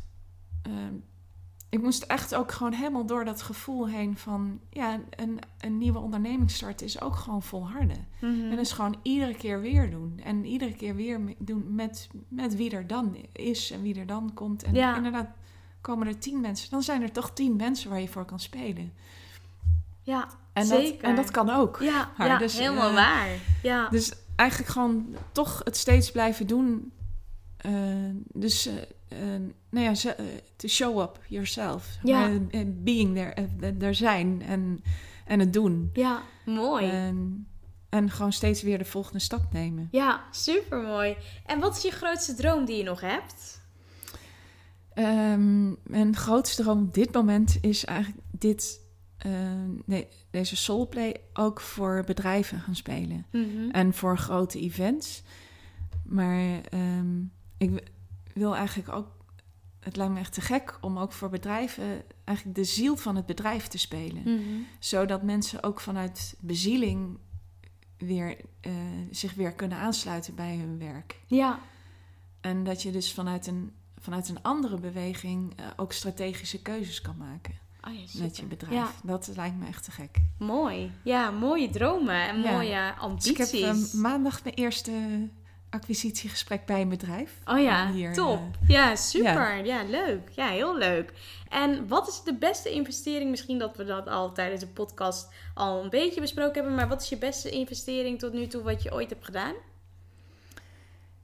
[1.69, 4.59] ik moest echt ook gewoon helemaal door dat gevoel heen van.
[4.69, 8.07] Ja, een, een nieuwe onderneming starten is ook gewoon volharden.
[8.21, 8.49] Mhm.
[8.49, 10.19] En dus gewoon iedere keer weer doen.
[10.23, 14.33] En iedere keer weer doen met, met wie er dan is en wie er dan
[14.33, 14.63] komt.
[14.63, 14.95] En Ja.
[14.95, 15.27] inderdaad,
[15.81, 16.69] komen er tien mensen.
[16.69, 18.93] Dan zijn er toch tien mensen waar je voor kan spelen.
[20.01, 21.03] Ja, En, dat, zeker.
[21.03, 21.77] en dat kan ook.
[21.81, 23.27] Ja, Maar ja dus, helemaal eh, waar.
[23.63, 23.89] Ja.
[23.89, 26.91] Dus eigenlijk gewoon toch het steeds blijven doen.
[27.57, 27.71] Eh,
[28.33, 29.17] dus, eh,
[29.69, 30.13] nou ja,
[30.55, 31.87] to show up yourself.
[32.03, 32.29] Ja.
[32.67, 33.47] Being there,
[33.79, 34.83] er zijn en,
[35.25, 35.89] en het doen.
[35.93, 36.89] ja, mooi.
[36.89, 37.47] En,
[37.89, 39.87] en gewoon steeds weer de volgende stap nemen.
[39.91, 41.17] ja, super mooi.
[41.45, 43.58] En wat is je grootste droom die je nog hebt?
[44.99, 48.79] Ehm, mijn grootste droom op dit moment is eigenlijk dit,
[49.17, 53.25] eh, deze soulplay ook voor bedrijven gaan spelen.
[53.31, 53.69] Mhm.
[53.71, 55.23] En voor grote events.
[56.05, 57.21] Maar ehm,
[57.57, 57.91] ik
[58.33, 59.07] wil eigenlijk ook.
[59.79, 63.25] Het lijkt me echt te gek om ook voor bedrijven eigenlijk de ziel van het
[63.25, 64.21] bedrijf te spelen.
[64.21, 64.61] Mhm.
[64.79, 67.17] Zodat mensen ook vanuit bezieling
[67.97, 68.73] weer, eh,
[69.11, 71.19] zich weer kunnen aansluiten bij hun werk.
[71.27, 71.59] Ja,
[72.41, 77.17] En dat je dus vanuit een, vanuit een andere beweging eh, ook strategische keuzes kan
[77.17, 77.53] maken
[77.87, 78.73] oh, ja, met je bedrijf.
[78.73, 80.17] Ja, Dat lijkt me echt te gek.
[80.37, 80.91] mooi.
[81.03, 82.51] Ja, mooie dromen en Ja.
[82.51, 83.93] mooie Dus ik heb ambities.
[83.93, 84.91] eh, maandag mijn eerste
[85.69, 87.39] acquisitiegesprek bij een bedrijf.
[87.45, 88.39] Oh ja, Hier, top.
[88.61, 89.65] eh, ja, super.
[89.65, 89.83] Ja.
[89.83, 90.29] leuk.
[90.35, 91.13] Ja, heel leuk.
[91.49, 93.29] En wat is de beste investering?
[93.29, 96.75] Misschien dat we dat al tijdens de podcast al een beetje besproken hebben.
[96.75, 99.53] Maar wat is je beste investering tot nu toe wat je ooit hebt gedaan?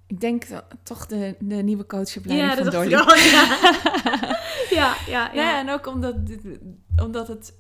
[0.08, 3.30] Ik denk dat- toch de, de nieuwe coachopleiding van dat dacht Dolly.
[3.32, 3.46] ja.
[4.70, 5.60] ja, ja, Ja, ja.
[5.60, 6.16] en ook omdat,
[7.04, 7.54] omdat het...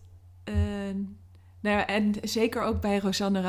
[0.43, 0.53] eh,
[1.59, 3.41] nou ja, en zeker ook bij Rosanne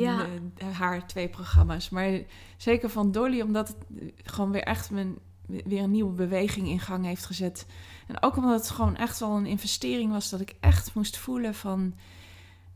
[0.00, 0.26] Ja.
[0.56, 1.88] eh, haar twee programma's.
[1.90, 2.10] Maar
[2.56, 3.76] zeker van Dolly, omdat het
[4.24, 5.14] gewoon weer echt mijn,
[5.46, 7.66] weer een nieuwe beweging in gang heeft gezet.
[8.06, 11.54] En ook omdat het gewoon echt wel een investering was dat ik echt moest voelen
[11.54, 11.94] van...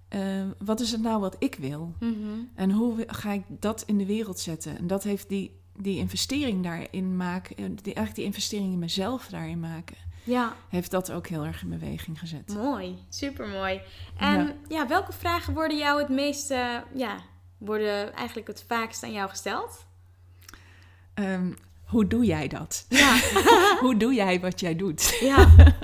[0.09, 0.21] eh,
[0.59, 1.95] wat is het nou wat ik wil?
[2.01, 2.15] Mhm.
[2.55, 4.79] En hoe ga ik dat in de wereld zetten?
[4.79, 9.27] En dat heeft die, die investering daarin maken, eh, die, eigenlijk die investering in mezelf
[9.27, 10.57] daarin maken, ja.
[10.69, 12.55] heeft dat ook heel erg in beweging gezet.
[12.55, 13.81] Mooi, super mooi.
[14.17, 14.55] En ja.
[14.69, 14.89] Ja.
[14.89, 17.17] welke vragen worden jou het meeste, ja,
[17.59, 19.87] worden eigenlijk het vaakst aan jou gesteld?
[21.15, 21.53] Ehm,
[21.85, 22.87] hoe doe jij dat?
[22.89, 23.19] Ja,
[23.85, 25.19] hoe doe jij wat jij doet?
[25.21, 25.49] ja,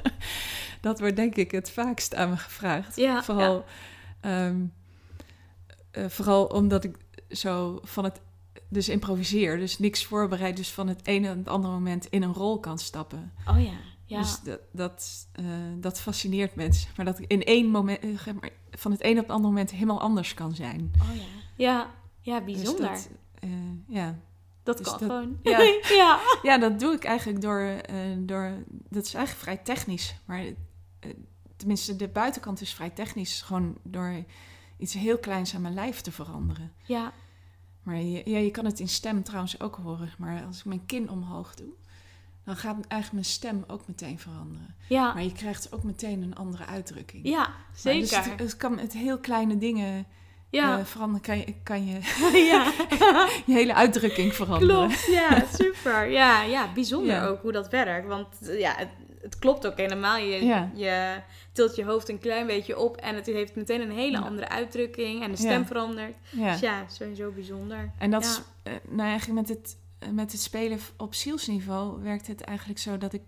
[0.81, 2.97] Dat wordt denk ik het vaakst aan me gevraagd.
[2.97, 3.65] Ja, vooral,
[4.25, 4.65] ehm,
[5.91, 6.97] eh, vooral omdat ik
[7.31, 8.21] zo van het
[8.69, 12.33] dus improviseer, dus niks voorbereid, dus van het ene en het andere moment in een
[12.33, 13.33] rol kan stappen.
[13.49, 13.73] oh ja,
[14.05, 14.19] ja.
[14.19, 15.45] Dus dat, dat, eh,
[15.77, 16.91] dat fascineert mensen.
[16.97, 18.11] Maar dat ik in één moment, eh,
[18.71, 20.93] van het een op het andere moment helemaal anders kan zijn.
[21.03, 21.23] oh ja.
[21.57, 22.89] Ja, ja, Dus bijzonder.
[22.91, 23.09] dat,
[23.89, 24.19] ja.
[24.63, 25.39] dat dus kan dat- gewoon.
[25.43, 25.59] ja.
[26.03, 26.21] ja.
[26.43, 27.77] ja, dat doe ik eigenlijk door,
[28.19, 28.53] door...
[28.89, 30.15] Dat is eigenlijk vrij technisch.
[30.25, 30.45] Maar
[31.65, 33.43] tenminste, de buitenkant is vrij technisch.
[33.43, 34.25] Gewoon door
[34.79, 36.73] iets heel kleins aan mijn lijf te veranderen.
[36.83, 37.13] Ja,
[37.83, 40.13] Maar je, ja, je kan het in stem trouwens ook horen.
[40.19, 41.73] Maar als ik mijn kin omhoog doe...
[42.45, 44.75] dan gaat eigenlijk mijn stem ook meteen veranderen.
[44.89, 47.27] ja, Maar je krijgt ook meteen een andere uitdrukking.
[47.29, 48.01] ja, Maar zeker.
[48.01, 50.07] dus het, het kan met heel kleine dingen
[50.51, 51.23] ja, eh, veranderen.
[51.23, 51.93] Kan je, kan je
[52.53, 52.73] ja.
[53.47, 54.77] je hele uitdrukking veranderen.
[54.89, 55.07] klopt.
[55.07, 56.09] Ja, super.
[56.11, 57.27] Ja, ja, bijzonder Ja.
[57.27, 58.09] ook hoe dat werkt.
[58.09, 58.77] Want eh, ja,
[59.25, 60.17] het, klopt ook helemaal.
[60.17, 60.71] Je, Ja.
[60.75, 61.21] je
[61.53, 65.23] tilt je hoofd een klein beetje op en het heeft meteen een hele andere uitdrukking
[65.23, 65.67] en de stem Ja.
[65.67, 66.17] verandert.
[66.31, 66.51] Ja.
[66.51, 67.91] Dus ja, sowieso bijzonder.
[67.99, 68.29] En dat Ja.
[68.31, 72.79] is, eh, nou eigenlijk met het, eh, met het spelen op zielsniveau werkt het eigenlijk
[72.79, 73.23] zo dat ik,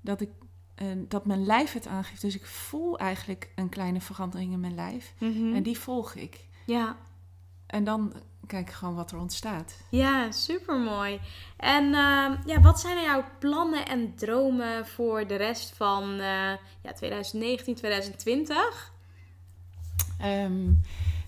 [0.00, 0.30] dat ik,
[0.74, 2.20] eh, dat mijn lijf het aangeeft.
[2.20, 5.14] Dus ik voel eigenlijk een kleine verandering in mijn lijf.
[5.18, 5.54] Mhm.
[5.54, 6.44] En die volg ik.
[6.66, 6.96] Ja,
[7.66, 8.12] En dan
[8.46, 9.76] kijk gewoon wat er ontstaat.
[9.90, 11.20] Ja, super mooi.
[11.56, 16.92] En ehm, ja, wat zijn jouw plannen en dromen voor de rest van eh, ja,
[16.94, 18.92] 2019, 2020?
[20.18, 20.64] Ehm,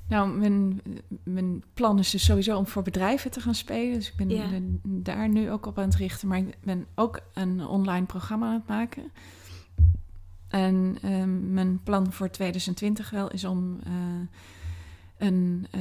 [0.09, 0.83] nou, mijn,
[1.23, 3.95] mijn plan is dus sowieso om voor bedrijven te gaan spelen.
[3.95, 4.49] Dus ik ben, Ja.
[4.49, 6.29] ben daar nu ook op aan het richten.
[6.29, 9.13] Maar ik ben ook een online programma aan het maken.
[10.49, 13.93] En ehm, mijn plan voor 2020 wel is om eh,
[15.19, 15.81] een, eh,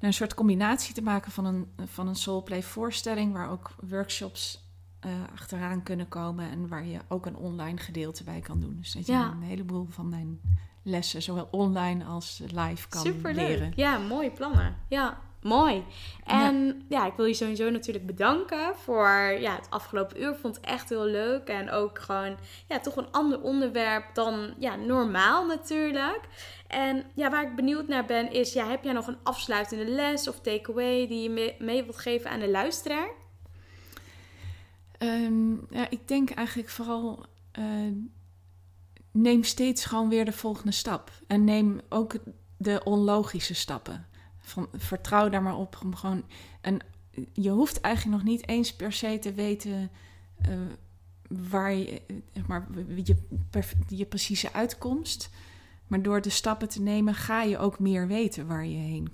[0.00, 3.32] een soort combinatie te maken van een, van een soulplay voorstelling...
[3.32, 4.64] waar ook workshops
[5.00, 6.50] eh, achteraan kunnen komen...
[6.50, 8.76] en waar je ook een online gedeelte bij kan doen.
[8.76, 9.30] Dus dat je Ja.
[9.30, 10.40] een heleboel van mijn
[10.82, 13.72] lessen, zowel online als live, kan Super leren.
[13.76, 14.76] Ja, mooie plannen.
[14.88, 15.84] Ja, Mooi.
[16.24, 17.06] En ja.
[17.06, 19.08] ik wil je sowieso natuurlijk bedanken voor
[19.40, 20.30] ja, het afgelopen uur.
[20.30, 21.48] Ik vond het echt heel leuk.
[21.48, 22.36] En ook gewoon
[22.68, 26.20] ja, toch een ander onderwerp dan ja, normaal natuurlijk.
[26.66, 30.28] En ja, waar ik benieuwd naar ben is, ja, heb jij nog een afsluitende les
[30.28, 33.08] of takeaway die je mee, mee wilt geven aan de luisteraar?
[34.98, 37.24] Ehm, ja, ik denk eigenlijk vooral,
[37.58, 37.92] uh,
[39.10, 41.10] neem steeds gewoon weer de volgende stap.
[41.26, 42.14] En neem ook
[42.56, 44.06] de onlogische stappen.
[44.46, 45.78] Van, vertrouw daar maar op.
[45.82, 46.24] Om gewoon,
[46.60, 46.78] en
[47.32, 49.90] je hoeft eigenlijk nog niet eens per se te weten
[50.48, 50.58] uh,
[51.28, 52.66] waar je, zeg maar,
[53.04, 53.16] je,
[53.88, 55.30] je precieze uitkomst.
[55.86, 59.10] Maar door de stappen te nemen ga je ook meer weten waar je heen,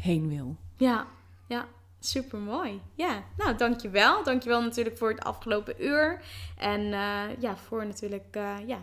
[0.00, 0.56] heen wil.
[0.76, 1.06] Ja,
[1.46, 1.68] ja.
[2.00, 2.80] Super mooi.
[2.94, 4.24] Ja, nou dankjewel.
[4.24, 6.20] Dankjewel natuurlijk voor het afgelopen uur.
[6.56, 8.78] En uh, ja, voor natuurlijk uh, ja,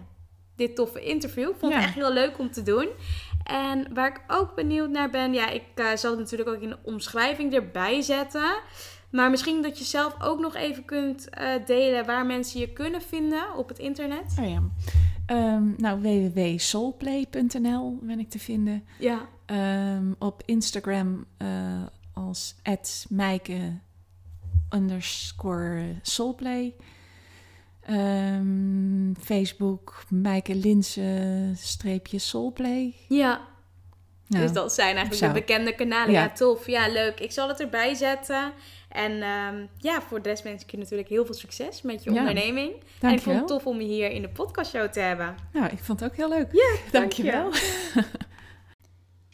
[0.56, 1.50] dit toffe interview.
[1.50, 2.88] Ik vond het echt heel leuk om te doen.
[3.46, 6.70] En waar ik ook benieuwd naar ben, ja, ik uh, zal het natuurlijk ook in
[6.70, 8.56] de omschrijving erbij zetten.
[9.10, 11.30] Maar misschien dat je zelf ook nog even kunt
[11.66, 14.36] delen waar mensen je kunnen vinden op het internet.
[14.40, 14.62] Oh ja.
[15.56, 18.84] Um, nou, www.soulplay.nl ben ik te vinden.
[19.00, 19.28] Ja.
[19.96, 21.26] Um, op Instagram
[22.14, 22.56] als
[23.10, 23.80] Mijke
[24.70, 26.76] underscore soulplay.
[27.90, 32.94] Um, Facebook Mijke Linse streepje soulplay.
[33.08, 33.42] Ja.
[34.28, 36.14] Nou, dus dat zijn eigenlijk de bekende kanalen.
[36.14, 36.30] Ja.
[36.30, 36.68] tof.
[36.68, 37.20] Ja, leuk.
[37.20, 38.52] Ik zal het erbij zetten.
[38.90, 42.10] En um, ja, voor de rest wens ik je natuurlijk heel veel succes met je
[42.10, 42.74] onderneming.
[43.02, 45.36] En ik vond het tof om je hier in de podcastshow te hebben.
[45.54, 46.48] Nou, ik vond het ook heel leuk.
[46.52, 47.42] Ja, dankjewel.
[47.42, 48.04] dankjewel.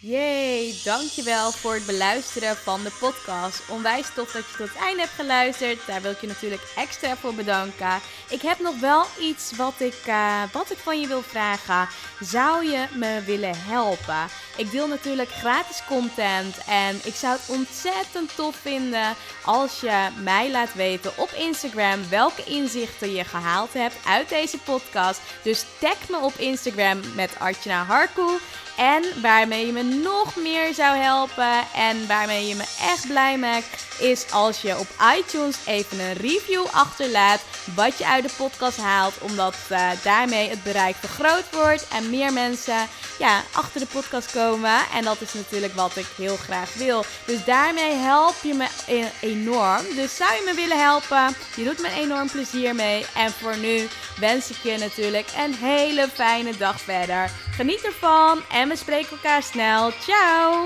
[0.04, 3.62] Yay, dankjewel voor het beluisteren van de podcast.
[3.70, 5.80] Onwijs tof dat je tot het einde hebt geluisterd.
[5.88, 8.00] Daar wil ik je natuurlijk extra voor bedanken.
[8.30, 11.88] Ik heb nog wel iets wat ik, uh, wat ik van je wil vragen.
[12.20, 14.28] Zou je me willen helpen?
[14.58, 20.52] Ik deel natuurlijk gratis content en ik zou het ontzettend tof vinden als je mij
[20.52, 25.20] laat weten op Instagram welke inzichten je gehaald hebt uit deze podcast.
[25.44, 28.40] Dus tag me op Instagram met Artjana Harkoe.
[28.82, 33.86] En waarmee je me nog meer zou helpen en waarmee je me echt blij maakt,
[34.00, 37.42] is als je op iTunes even een review achterlaat
[37.76, 39.14] wat je uit de podcast haalt.
[39.22, 42.88] Omdat uh, daarmee het bereik vergroot wordt en meer mensen
[43.20, 44.80] ja, achter de podcast komen.
[44.94, 47.06] En dat is natuurlijk wat ik heel graag wil.
[47.26, 49.82] Dus daarmee help je me e-, enorm.
[49.96, 51.36] Dus zou je me willen helpen?
[51.56, 53.06] Je doet me enorm plezier mee.
[53.16, 53.88] En voor nu
[54.20, 57.32] wens ik je natuurlijk een hele fijne dag verder.
[57.62, 59.92] Geniet ervan en we spreken elkaar snel.
[59.92, 60.66] Ciao!